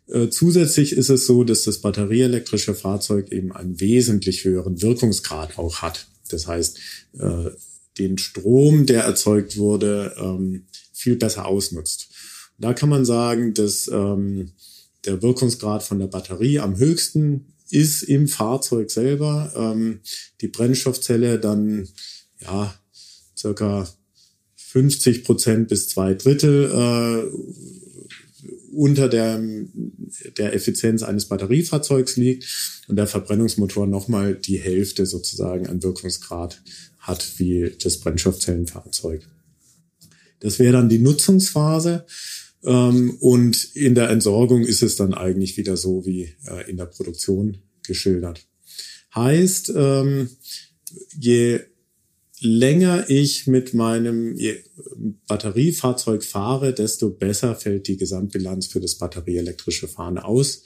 Äh, 0.08 0.30
zusätzlich 0.30 0.94
ist 0.94 1.10
es 1.10 1.26
so, 1.26 1.44
dass 1.44 1.64
das 1.64 1.80
batterieelektrische 1.80 2.76
Fahrzeug 2.76 3.32
eben 3.32 3.52
einen 3.54 3.80
wesentlich 3.80 4.46
höheren 4.46 4.84
Wirkungsgrad 4.84 5.58
auch 5.58 5.82
hat. 5.82 6.06
Das 6.30 6.46
heißt, 6.46 6.78
äh, 7.18 7.50
den 7.98 8.20
Strom, 8.20 8.86
der 8.86 9.04
erzeugt 9.04 9.58
wurde, 9.58 10.16
ähm, 10.20 10.68
viel 10.94 11.16
besser 11.16 11.48
ausnutzt. 11.48 12.10
Da 12.60 12.76
kann 12.76 12.90
man 12.90 13.04
sagen, 13.04 13.56
dass 13.56 13.88
ähm, 13.88 14.52
der 15.06 15.24
Wirkungsgrad 15.24 15.82
von 15.82 15.98
der 15.98 16.08
Batterie 16.08 16.60
am 16.60 16.78
höchsten 16.78 17.48
ist 17.72 18.04
im 18.04 18.28
Fahrzeug 18.28 18.92
selber. 18.92 19.52
Ähm, 19.56 20.02
die 20.42 20.48
Brennstoffzelle 20.48 21.40
dann 21.40 21.88
ja, 22.42 22.74
circa 23.36 23.88
50 24.56 25.24
Prozent 25.24 25.68
bis 25.70 25.90
zwei 25.90 26.14
Drittel 26.14 26.66
äh, 26.66 27.68
unter 28.74 29.10
der, 29.10 29.42
der 30.38 30.54
Effizienz 30.54 31.04
eines 31.04 31.26
Batteriefahrzeugs 31.26 32.18
liegt 32.18 32.46
und 32.88 32.96
der 32.96 33.08
Verbrennungsmotor 33.08 33.88
nochmal 33.88 34.36
die 34.36 34.60
Hälfte 34.60 35.06
sozusagen 35.06 35.68
an 35.68 35.82
Wirkungsgrad 35.82 36.62
hat 37.00 37.40
wie 37.40 37.76
das 37.82 38.00
Brennstoffzellenfahrzeug. 38.00 39.28
Das 40.40 40.60
wäre 40.60 40.74
dann 40.74 40.90
die 40.90 41.00
Nutzungsphase. 41.00 42.06
Ähm, 42.64 43.18
und 43.20 43.76
in 43.76 43.96
der 43.96 44.10
Entsorgung 44.10 44.64
ist 44.64 44.84
es 44.84 44.96
dann 44.96 45.14
eigentlich 45.14 45.58
wieder 45.58 45.78
so 45.78 46.06
wie 46.06 46.34
äh, 46.46 46.70
in 46.70 46.78
der 46.78 46.86
Produktion 46.86 47.58
geschildert. 47.84 48.46
Heißt, 49.16 49.72
ähm, 49.76 50.30
je 51.18 51.62
länger 52.40 53.10
ich 53.10 53.48
mit 53.48 53.74
meinem 53.74 54.38
Batteriefahrzeug 55.28 56.24
fahre, 56.24 56.74
desto 56.74 57.10
besser 57.10 57.56
fällt 57.56 57.88
die 57.88 57.98
Gesamtbilanz 57.98 58.68
für 58.68 58.80
das 58.80 58.96
batterieelektrische 58.96 59.88
Fahren 59.88 60.18
aus. 60.18 60.64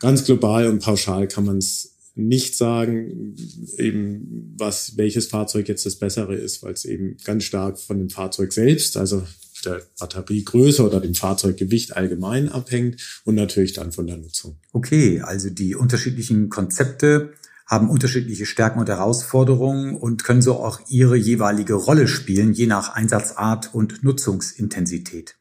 Ganz 0.00 0.24
global 0.24 0.68
und 0.68 0.80
pauschal 0.80 1.26
kann 1.26 1.44
man 1.44 1.58
es 1.58 1.96
nicht 2.14 2.56
sagen, 2.56 3.34
eben 3.78 4.54
was, 4.58 4.96
welches 4.96 5.26
Fahrzeug 5.26 5.68
jetzt 5.68 5.86
das 5.86 5.96
bessere 5.96 6.34
ist, 6.34 6.62
weil 6.62 6.74
es 6.74 6.84
eben 6.84 7.16
ganz 7.24 7.44
stark 7.44 7.80
von 7.80 7.98
dem 7.98 8.10
Fahrzeug 8.10 8.52
selbst, 8.52 8.96
also 8.96 9.26
der 9.64 9.82
Batteriegröße 9.98 10.84
oder 10.84 11.00
dem 11.00 11.14
Fahrzeuggewicht 11.14 11.96
allgemein 11.96 12.48
abhängt 12.48 13.22
und 13.24 13.34
natürlich 13.34 13.72
dann 13.72 13.92
von 13.92 14.06
der 14.06 14.16
Nutzung. 14.16 14.56
Okay, 14.72 15.20
also 15.20 15.50
die 15.50 15.74
unterschiedlichen 15.74 16.48
Konzepte 16.48 17.32
haben 17.72 17.88
unterschiedliche 17.88 18.44
Stärken 18.44 18.80
und 18.80 18.90
Herausforderungen 18.90 19.96
und 19.96 20.24
können 20.24 20.42
so 20.42 20.62
auch 20.62 20.80
ihre 20.88 21.16
jeweilige 21.16 21.72
Rolle 21.72 22.06
spielen, 22.06 22.52
je 22.52 22.66
nach 22.66 22.90
Einsatzart 22.90 23.74
und 23.74 24.04
Nutzungsintensität. 24.04 25.36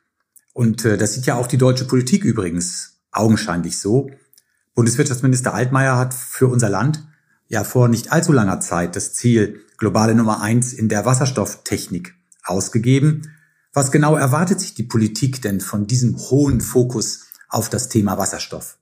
Und 0.54 0.86
äh, 0.86 0.98
das 0.98 1.14
sieht 1.14 1.26
ja 1.26 1.36
auch 1.36 1.48
die 1.48 1.58
deutsche 1.58 1.84
Politik 1.84 2.24
übrigens 2.24 3.02
augenscheinlich 3.12 3.80
so. 3.80 4.10
Bundeswirtschaftsminister 4.76 5.54
Altmaier 5.54 5.98
hat 5.98 6.14
für 6.14 6.48
unser 6.48 6.70
Land 6.70 7.06
ja 7.50 7.66
vor 7.66 7.90
nicht 7.90 8.14
allzu 8.14 8.32
langer 8.32 8.62
Zeit 8.62 8.96
das 8.96 9.12
Ziel 9.12 9.66
globale 9.78 10.16
Nummer 10.16 10.42
eins 10.42 10.72
in 10.72 10.88
der 10.88 11.04
Wasserstofftechnik 11.04 12.16
ausgegeben. 12.46 13.34
Was 13.74 13.92
genau 13.92 14.16
erwartet 14.16 14.62
sich 14.62 14.74
die 14.74 14.84
Politik 14.84 15.42
denn 15.42 15.60
von 15.60 15.86
diesem 15.86 16.16
hohen 16.18 16.62
Fokus 16.62 17.26
auf 17.50 17.68
das 17.68 17.90
Thema 17.90 18.18
Wasserstoff? 18.18 18.78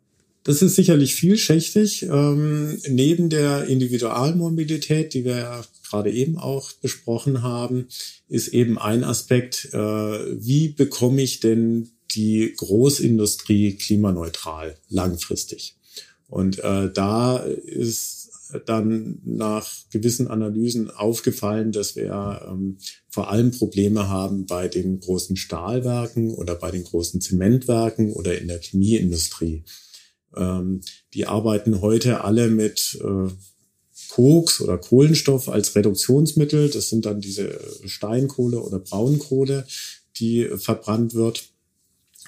Das 0.50 0.64
ist 0.64 0.78
sicherlich 0.78 1.14
vielschichtig. 1.14 2.08
Ähm, 2.10 2.80
neben 2.88 3.30
der 3.30 3.66
Individualmobilität, 3.66 5.14
die 5.14 5.24
wir 5.24 5.38
ja 5.38 5.62
gerade 5.88 6.12
eben 6.12 6.40
auch 6.40 6.72
besprochen 6.72 7.44
haben, 7.44 7.86
ist 8.30 8.48
eben 8.48 8.80
ein 8.80 9.04
Aspekt, 9.04 9.70
äh, 9.74 9.78
wie 9.78 10.70
bekomme 10.70 11.22
ich 11.22 11.40
denn 11.40 11.92
die 12.16 12.52
Großindustrie 12.58 13.76
klimaneutral 13.76 14.76
langfristig? 14.90 15.76
Und 16.28 16.58
äh, 16.64 16.92
da 16.92 17.38
ist 17.38 18.32
dann 18.66 19.22
nach 19.24 19.70
gewissen 19.92 20.30
Analysen 20.30 20.90
aufgefallen, 20.90 21.72
dass 21.72 21.96
wir 21.96 22.42
ähm, 22.50 22.80
vor 23.08 23.30
allem 23.30 23.52
Probleme 23.52 24.10
haben 24.10 24.48
bei 24.48 24.68
den 24.68 25.00
großen 25.00 25.36
Stahlwerken 25.36 26.34
oder 26.34 26.56
bei 26.56 26.72
den 26.72 26.86
großen 26.86 27.22
Zementwerken 27.22 28.14
oder 28.14 28.36
in 28.42 28.48
der 28.48 28.60
Chemieindustrie. 28.60 29.64
Ähm, 30.36 30.82
die 31.13 31.26
arbeiten 31.28 31.82
heute 31.82 32.24
alle 32.24 32.50
mit 32.50 33.00
äh, 33.04 33.32
Koks 34.10 34.62
oder 34.62 34.78
Kohlenstoff 34.78 35.50
als 35.50 35.76
Reduktionsmittel. 35.76 36.70
Das 36.70 36.89
sind 36.89 37.06
dann 37.06 37.22
diese 37.22 37.60
Steinkohle 37.86 38.60
oder 38.60 38.80
Braunkohle, 38.80 39.65
die 40.18 40.46
verbrannt 40.58 41.13
wird. 41.13 41.50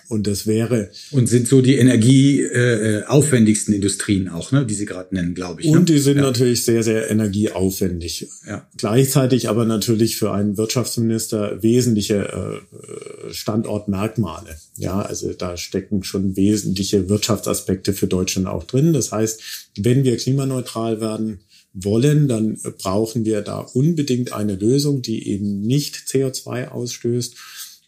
Und 0.08 0.28
das 0.28 0.48
wäre. 0.48 0.90
Und 1.12 1.28
sind 1.28 1.48
so 1.48 1.62
die 1.62 1.76
energieaufwendigsten 1.76 3.74
äh, 3.74 3.78
Industrien 3.78 4.30
auch, 4.30 4.52
ne, 4.52 4.66
die 4.66 4.74
Sie 4.74 4.86
gerade 4.86 5.14
nennen, 5.16 5.34
glaube 5.34 5.62
ich. 5.62 5.68
Und 5.68 5.80
ne? 5.80 5.86
die 5.86 6.00
sind 6.00 6.18
ja. 6.18 6.24
natürlich 6.24 6.66
sehr, 6.66 6.84
sehr 6.84 7.10
energieaufwendig. 7.10 8.28
Ja. 8.48 8.68
Gleichzeitig 8.78 9.50
aber 9.50 9.66
natürlich 9.66 10.18
für 10.18 10.32
einen 10.34 10.58
Wirtschaftsminister 10.58 11.64
wesentliche 11.64 12.62
äh, 12.70 13.34
Standortmerkmale. 13.34 14.58
Ja, 14.78 15.02
also 15.02 15.34
da 15.34 15.58
stecken 15.58 16.04
schon 16.04 16.36
wesentliche 16.36 17.10
Wirtschaftsaspekte 17.10 17.94
für 17.94 18.08
Deutschland 18.08 18.48
auch 18.48 18.64
drin. 18.64 18.94
Das 18.94 19.12
heißt, 19.12 19.70
wenn 19.78 20.04
wir 20.04 20.18
klimaneutral 20.18 21.00
werden, 21.02 21.40
wollen, 21.74 22.28
dann 22.28 22.58
brauchen 22.80 23.26
wir 23.26 23.42
da 23.42 23.60
unbedingt 23.60 24.34
eine 24.34 24.56
Lösung, 24.56 25.02
die 25.02 25.30
eben 25.30 25.62
nicht 25.62 25.96
CO2 25.96 26.68
ausstößt 26.68 27.36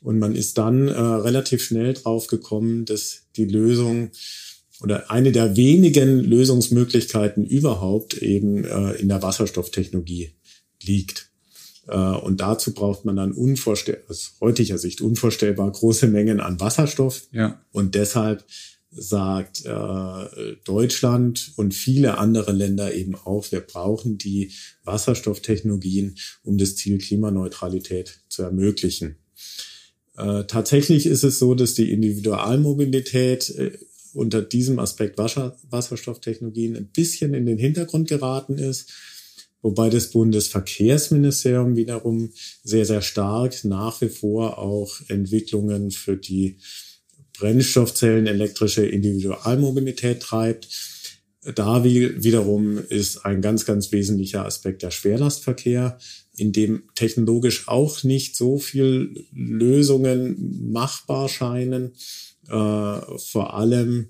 und 0.04 0.20
man 0.20 0.36
ist 0.36 0.58
dann 0.58 0.90
äh, 0.90 1.00
relativ 1.00 1.64
schnell 1.64 1.94
drauf 1.94 2.28
gekommen, 2.28 2.86
dass 2.86 3.24
die 3.36 3.46
Lösung 3.46 4.12
oder 4.82 5.10
eine 5.10 5.32
der 5.32 5.56
wenigen 5.56 6.20
Lösungsmöglichkeiten 6.20 7.46
überhaupt 7.46 8.18
eben 8.18 8.66
äh, 8.66 8.92
in 8.94 9.08
der 9.08 9.22
Wasserstofftechnologie 9.22 10.34
liegt. 10.82 11.32
Äh, 11.88 11.98
und 11.98 12.42
dazu 12.42 12.74
braucht 12.74 13.06
man 13.06 13.16
dann 13.16 13.32
unvorstellbar, 13.32 14.10
aus 14.10 14.34
heutiger 14.42 14.78
Sicht 14.78 15.00
unvorstellbar 15.00 15.72
große 15.72 16.08
Mengen 16.08 16.42
an 16.42 16.60
Wasserstoff. 16.60 17.24
Ja. 17.32 17.62
Und 17.72 17.96
deshalb 17.96 18.44
sagt 18.92 19.66
äh, 19.66 20.56
Deutschland 20.66 21.54
und 21.56 21.74
viele 21.74 22.18
andere 22.18 22.52
Länder 22.52 22.94
eben 22.94 23.16
auch, 23.16 23.52
wir 23.52 23.62
brauchen 23.62 24.18
die 24.18 24.52
Wasserstofftechnologien, 24.84 26.16
um 26.44 26.58
das 26.58 26.76
Ziel 26.76 27.00
Klimaneutralität 27.00 28.20
zu 28.28 28.44
ermöglichen. 28.44 29.16
Äh, 30.18 30.44
tatsächlich 30.46 31.06
ist 31.06 31.24
es 31.24 31.40
so, 31.40 31.56
dass 31.56 31.74
die 31.74 31.92
Individualmobilität 31.92 33.50
äh, 33.50 33.72
unter 34.14 34.42
diesem 34.42 34.80
Aspekt 34.80 35.18
Wasser, 35.18 35.58
Wasserstofftechnologien 35.70 36.76
ein 36.76 36.88
bisschen 36.88 37.34
in 37.34 37.46
den 37.46 37.58
Hintergrund 37.58 38.08
geraten 38.08 38.58
ist, 38.60 38.92
wobei 39.62 39.90
das 39.90 40.12
Bundesverkehrsministerium 40.12 41.76
wiederum 41.76 42.32
sehr, 42.64 42.86
sehr 42.86 43.02
stark 43.02 43.64
nach 43.64 44.02
wie 44.02 44.10
vor 44.10 44.60
auch 44.60 45.00
Entwicklungen 45.08 45.90
für 45.90 46.16
die 46.16 46.58
Brennstoffzellen 47.38 48.28
elektrische 48.28 48.86
Individualmobilität 48.86 50.22
treibt. 50.22 50.68
Da 51.56 51.84
wiederum 51.84 52.78
ist 52.78 53.26
ein 53.26 53.42
ganz, 53.42 53.66
ganz 53.66 53.92
wesentlicher 53.92 54.46
Aspekt 54.46 54.84
der 54.84 54.92
Schwerlastverkehr 54.92 55.98
in 56.36 56.52
dem 56.52 56.84
technologisch 56.96 57.68
auch 57.68 58.04
nicht 58.04 58.36
so 58.36 58.58
viel 58.58 59.26
Lösungen 59.34 60.72
machbar 60.72 61.30
scheinen. 61.30 61.94
Äh, 62.48 62.50
vor 62.50 63.54
allem 63.54 64.10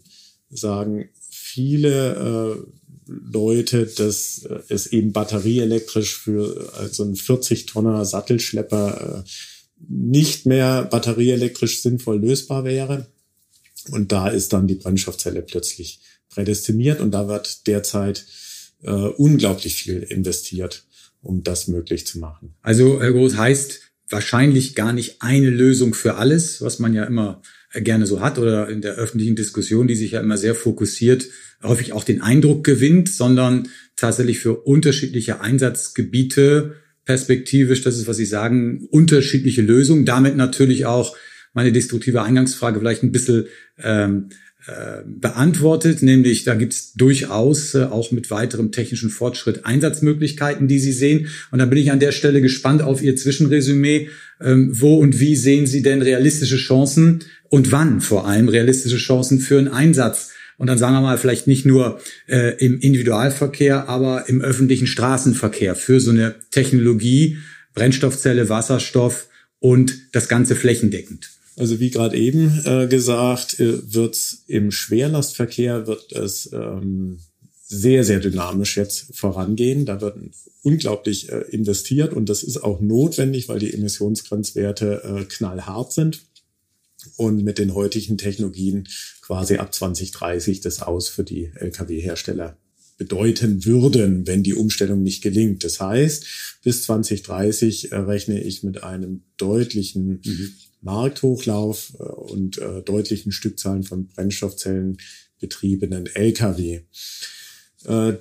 sagen 0.49 1.09
viele 1.29 2.55
äh, 2.55 2.83
Leute, 3.07 3.85
dass 3.85 4.45
äh, 4.45 4.59
es 4.69 4.87
eben 4.87 5.11
batterieelektrisch 5.11 6.17
für 6.17 6.45
so 6.53 6.69
also 6.71 7.03
einen 7.03 7.15
40-Tonner 7.15 8.05
Sattelschlepper 8.05 9.25
äh, 9.25 9.29
nicht 9.89 10.45
mehr 10.45 10.85
batterieelektrisch 10.85 11.81
sinnvoll 11.81 12.19
lösbar 12.21 12.63
wäre. 12.63 13.07
Und 13.91 14.13
da 14.13 14.29
ist 14.29 14.53
dann 14.53 14.67
die 14.67 14.75
Brennstoffzelle 14.75 15.41
plötzlich 15.41 15.99
prädestiniert 16.29 17.01
und 17.01 17.11
da 17.11 17.27
wird 17.27 17.67
derzeit 17.67 18.25
äh, 18.81 18.91
unglaublich 18.91 19.75
viel 19.75 20.03
investiert 20.03 20.85
um 21.23 21.43
das 21.43 21.67
möglich 21.67 22.05
zu 22.05 22.19
machen. 22.19 22.55
Also, 22.61 23.01
Herr 23.01 23.11
Groß, 23.11 23.37
heißt 23.37 23.91
wahrscheinlich 24.09 24.75
gar 24.75 24.93
nicht 24.93 25.21
eine 25.21 25.49
Lösung 25.49 25.93
für 25.93 26.15
alles, 26.15 26.61
was 26.61 26.77
man 26.77 26.93
ja 26.93 27.05
immer 27.05 27.41
gerne 27.73 28.05
so 28.05 28.21
hat 28.21 28.37
oder 28.37 28.69
in 28.69 28.81
der 28.81 28.95
öffentlichen 28.95 29.35
Diskussion, 29.35 29.87
die 29.87 29.95
sich 29.95 30.11
ja 30.11 30.21
immer 30.21 30.37
sehr 30.37 30.53
fokussiert, 30.53 31.27
häufig 31.63 31.93
auch 31.93 32.03
den 32.03 32.21
Eindruck 32.21 32.63
gewinnt, 32.63 33.09
sondern 33.09 33.69
tatsächlich 33.95 34.39
für 34.39 34.53
unterschiedliche 34.53 35.41
Einsatzgebiete 35.41 36.75
perspektivisch, 37.05 37.81
das 37.81 37.97
ist, 37.97 38.07
was 38.07 38.17
Sie 38.17 38.25
sagen, 38.25 38.87
unterschiedliche 38.91 39.61
Lösungen, 39.61 40.05
damit 40.05 40.37
natürlich 40.37 40.85
auch 40.85 41.15
meine 41.53 41.71
destruktive 41.71 42.21
Eingangsfrage 42.21 42.79
vielleicht 42.79 43.03
ein 43.03 43.11
bisschen 43.11 43.45
ähm, 43.77 44.29
äh, 44.29 44.33
beantwortet, 45.05 46.01
nämlich 46.01 46.45
da 46.45 46.55
gibt's 46.55 46.93
durchaus 46.93 47.75
äh, 47.75 47.83
auch 47.83 48.11
mit 48.11 48.31
weiterem 48.31 48.71
technischen 48.71 49.09
Fortschritt 49.09 49.65
Einsatzmöglichkeiten, 49.65 50.69
die 50.69 50.79
Sie 50.79 50.93
sehen. 50.93 51.27
Und 51.51 51.59
da 51.59 51.65
bin 51.65 51.77
ich 51.77 51.91
an 51.91 51.99
der 51.99 52.13
Stelle 52.13 52.41
gespannt 52.41 52.81
auf 52.81 53.01
Ihr 53.01 53.15
Zwischenresümee. 53.17 54.09
Ähm, 54.41 54.69
wo 54.73 54.95
und 54.95 55.19
wie 55.19 55.35
sehen 55.35 55.67
Sie 55.67 55.81
denn 55.81 56.01
realistische 56.01 56.57
Chancen 56.57 57.23
und 57.49 57.71
wann 57.71 57.99
vor 58.01 58.27
allem 58.27 58.47
realistische 58.47 58.97
Chancen 58.97 59.39
für 59.39 59.57
einen 59.57 59.67
Einsatz? 59.67 60.31
Und 60.57 60.67
dann 60.67 60.77
sagen 60.77 60.95
wir 60.95 61.01
mal 61.01 61.17
vielleicht 61.17 61.47
nicht 61.47 61.65
nur 61.65 61.99
äh, 62.27 62.55
im 62.63 62.79
Individualverkehr, 62.79 63.89
aber 63.89 64.29
im 64.29 64.41
öffentlichen 64.41 64.87
Straßenverkehr 64.87 65.75
für 65.75 65.99
so 65.99 66.11
eine 66.11 66.35
Technologie, 66.51 67.37
Brennstoffzelle, 67.73 68.47
Wasserstoff 68.47 69.27
und 69.59 69.93
das 70.13 70.29
Ganze 70.29 70.55
flächendeckend. 70.55 71.32
Also 71.55 71.79
wie 71.79 71.91
gerade 71.91 72.17
eben 72.17 72.61
äh, 72.65 72.87
gesagt, 72.87 73.59
äh, 73.59 73.93
wird 73.93 74.17
im 74.47 74.71
Schwerlastverkehr 74.71 75.87
wird 75.87 76.11
es 76.11 76.49
ähm, 76.51 77.19
sehr, 77.65 78.03
sehr 78.03 78.19
dynamisch 78.19 78.77
jetzt 78.77 79.15
vorangehen. 79.15 79.85
Da 79.85 80.01
wird 80.01 80.17
unglaublich 80.63 81.29
äh, 81.29 81.41
investiert 81.51 82.13
und 82.13 82.29
das 82.29 82.43
ist 82.43 82.57
auch 82.63 82.79
notwendig, 82.79 83.49
weil 83.49 83.59
die 83.59 83.73
Emissionsgrenzwerte 83.73 85.03
äh, 85.03 85.25
knallhart 85.25 85.93
sind 85.93 86.21
und 87.17 87.43
mit 87.43 87.57
den 87.57 87.73
heutigen 87.73 88.17
Technologien 88.17 88.87
quasi 89.21 89.57
ab 89.57 89.73
2030 89.73 90.61
das 90.61 90.81
aus 90.81 91.09
für 91.09 91.23
die 91.23 91.51
Lkw-Hersteller 91.55 92.57
bedeuten 92.97 93.65
würden, 93.65 94.27
wenn 94.27 94.43
die 94.43 94.53
Umstellung 94.53 95.03
nicht 95.03 95.21
gelingt. 95.21 95.63
Das 95.63 95.79
heißt, 95.79 96.25
bis 96.63 96.83
2030 96.83 97.91
äh, 97.91 97.95
rechne 97.95 98.41
ich 98.41 98.63
mit 98.63 98.83
einem 98.83 99.23
deutlichen 99.37 100.21
mhm. 100.23 100.53
Markthochlauf 100.83 101.93
äh, 101.99 102.03
und 102.03 102.57
äh, 102.59 102.81
deutlichen 102.81 103.31
Stückzahlen 103.31 103.83
von 103.83 104.07
Brennstoffzellen 104.07 104.97
betriebenen 105.39 106.05
Lkw. 106.05 106.81
Äh, 107.85 108.13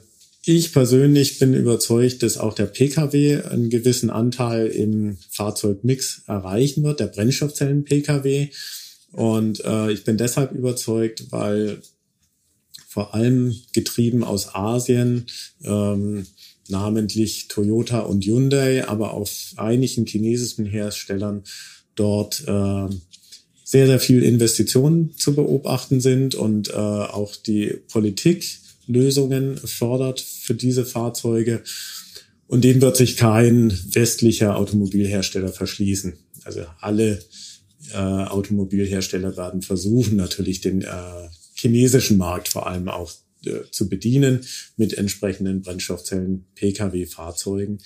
ich 0.44 0.72
persönlich 0.72 1.38
bin 1.38 1.54
überzeugt, 1.54 2.24
dass 2.24 2.36
auch 2.36 2.54
der 2.54 2.66
Pkw 2.66 3.42
einen 3.42 3.70
gewissen 3.70 4.10
Anteil 4.10 4.66
im 4.66 5.16
Fahrzeugmix 5.30 6.22
erreichen 6.26 6.82
wird, 6.82 6.98
der 6.98 7.06
Brennstoffzellen-Pkw. 7.06 8.48
Und 9.12 9.64
äh, 9.64 9.92
ich 9.92 10.02
bin 10.02 10.16
deshalb 10.16 10.50
überzeugt, 10.50 11.30
weil 11.30 11.80
vor 12.88 13.14
allem 13.14 13.54
getrieben 13.72 14.24
aus 14.24 14.54
Asien, 14.54 15.26
ähm, 15.62 16.26
namentlich 16.68 17.46
Toyota 17.46 18.00
und 18.00 18.24
Hyundai, 18.24 18.88
aber 18.88 19.14
auch 19.14 19.28
einigen 19.56 20.06
chinesischen 20.06 20.66
Herstellern 20.66 21.44
dort 21.94 22.42
äh, 22.46 22.88
sehr, 23.64 23.86
sehr 23.86 24.00
viel 24.00 24.22
Investitionen 24.22 25.14
zu 25.16 25.34
beobachten 25.34 26.00
sind 26.00 26.34
und 26.34 26.70
äh, 26.70 26.72
auch 26.72 27.36
die 27.36 27.78
Politik 27.90 28.58
Lösungen 28.86 29.56
fördert 29.56 30.20
für 30.20 30.54
diese 30.54 30.84
Fahrzeuge. 30.84 31.62
Und 32.46 32.64
dem 32.64 32.82
wird 32.82 32.96
sich 32.96 33.16
kein 33.16 33.72
westlicher 33.92 34.56
Automobilhersteller 34.56 35.48
verschließen. 35.48 36.12
Also 36.44 36.62
alle 36.80 37.22
äh, 37.92 37.96
Automobilhersteller 37.96 39.36
werden 39.36 39.62
versuchen, 39.62 40.16
natürlich 40.16 40.60
den 40.60 40.82
äh, 40.82 41.28
chinesischen 41.54 42.18
Markt 42.18 42.48
vor 42.48 42.66
allem 42.66 42.88
auch 42.88 43.12
äh, 43.46 43.60
zu 43.70 43.88
bedienen 43.88 44.40
mit 44.76 44.98
entsprechenden 44.98 45.62
Brennstoffzellen 45.62 46.44
Pkw-Fahrzeugen. 46.56 47.78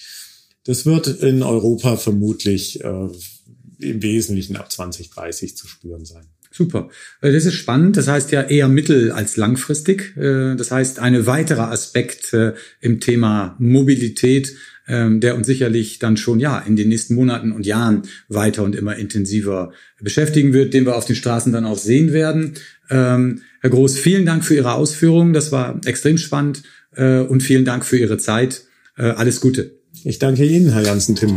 Das 0.64 0.84
wird 0.84 1.06
in 1.06 1.42
Europa 1.42 1.96
vermutlich 1.96 2.82
äh, 2.82 3.08
im 3.78 4.02
Wesentlichen 4.02 4.56
ab 4.56 4.70
2030 4.70 5.56
zu 5.56 5.66
spüren 5.66 6.04
sein. 6.04 6.26
Super. 6.56 6.88
Äh, 7.20 7.32
das 7.32 7.44
ist 7.44 7.54
spannend. 7.54 7.96
Das 7.96 8.08
heißt 8.08 8.32
ja 8.32 8.42
eher 8.42 8.68
mittel- 8.68 9.12
als 9.12 9.36
langfristig. 9.36 10.16
Äh, 10.16 10.56
das 10.56 10.70
heißt, 10.70 11.00
ein 11.00 11.26
weiterer 11.26 11.70
Aspekt 11.70 12.32
äh, 12.32 12.54
im 12.80 13.00
Thema 13.00 13.56
Mobilität, 13.58 14.54
ähm, 14.88 15.20
der 15.20 15.36
uns 15.36 15.46
sicherlich 15.46 15.98
dann 15.98 16.16
schon 16.16 16.40
ja 16.40 16.58
in 16.58 16.76
den 16.76 16.88
nächsten 16.88 17.14
Monaten 17.14 17.52
und 17.52 17.66
Jahren 17.66 18.02
weiter 18.28 18.62
und 18.62 18.74
immer 18.74 18.96
intensiver 18.96 19.72
beschäftigen 20.00 20.52
wird, 20.54 20.72
den 20.72 20.86
wir 20.86 20.96
auf 20.96 21.04
den 21.04 21.16
Straßen 21.16 21.52
dann 21.52 21.66
auch 21.66 21.78
sehen 21.78 22.12
werden. 22.12 22.54
Ähm, 22.88 23.42
Herr 23.60 23.70
Groß, 23.70 23.98
vielen 23.98 24.24
Dank 24.24 24.44
für 24.44 24.54
Ihre 24.54 24.72
Ausführungen. 24.72 25.32
Das 25.32 25.52
war 25.52 25.80
extrem 25.84 26.18
spannend 26.18 26.62
und 26.96 27.42
vielen 27.42 27.66
Dank 27.66 27.84
für 27.84 27.98
Ihre 27.98 28.16
Zeit. 28.16 28.62
Alles 28.94 29.42
Gute. 29.42 29.80
Ich 30.04 30.18
danke 30.18 30.46
Ihnen, 30.46 30.72
Herr 30.72 30.82
Jansen-Tim. 30.82 31.36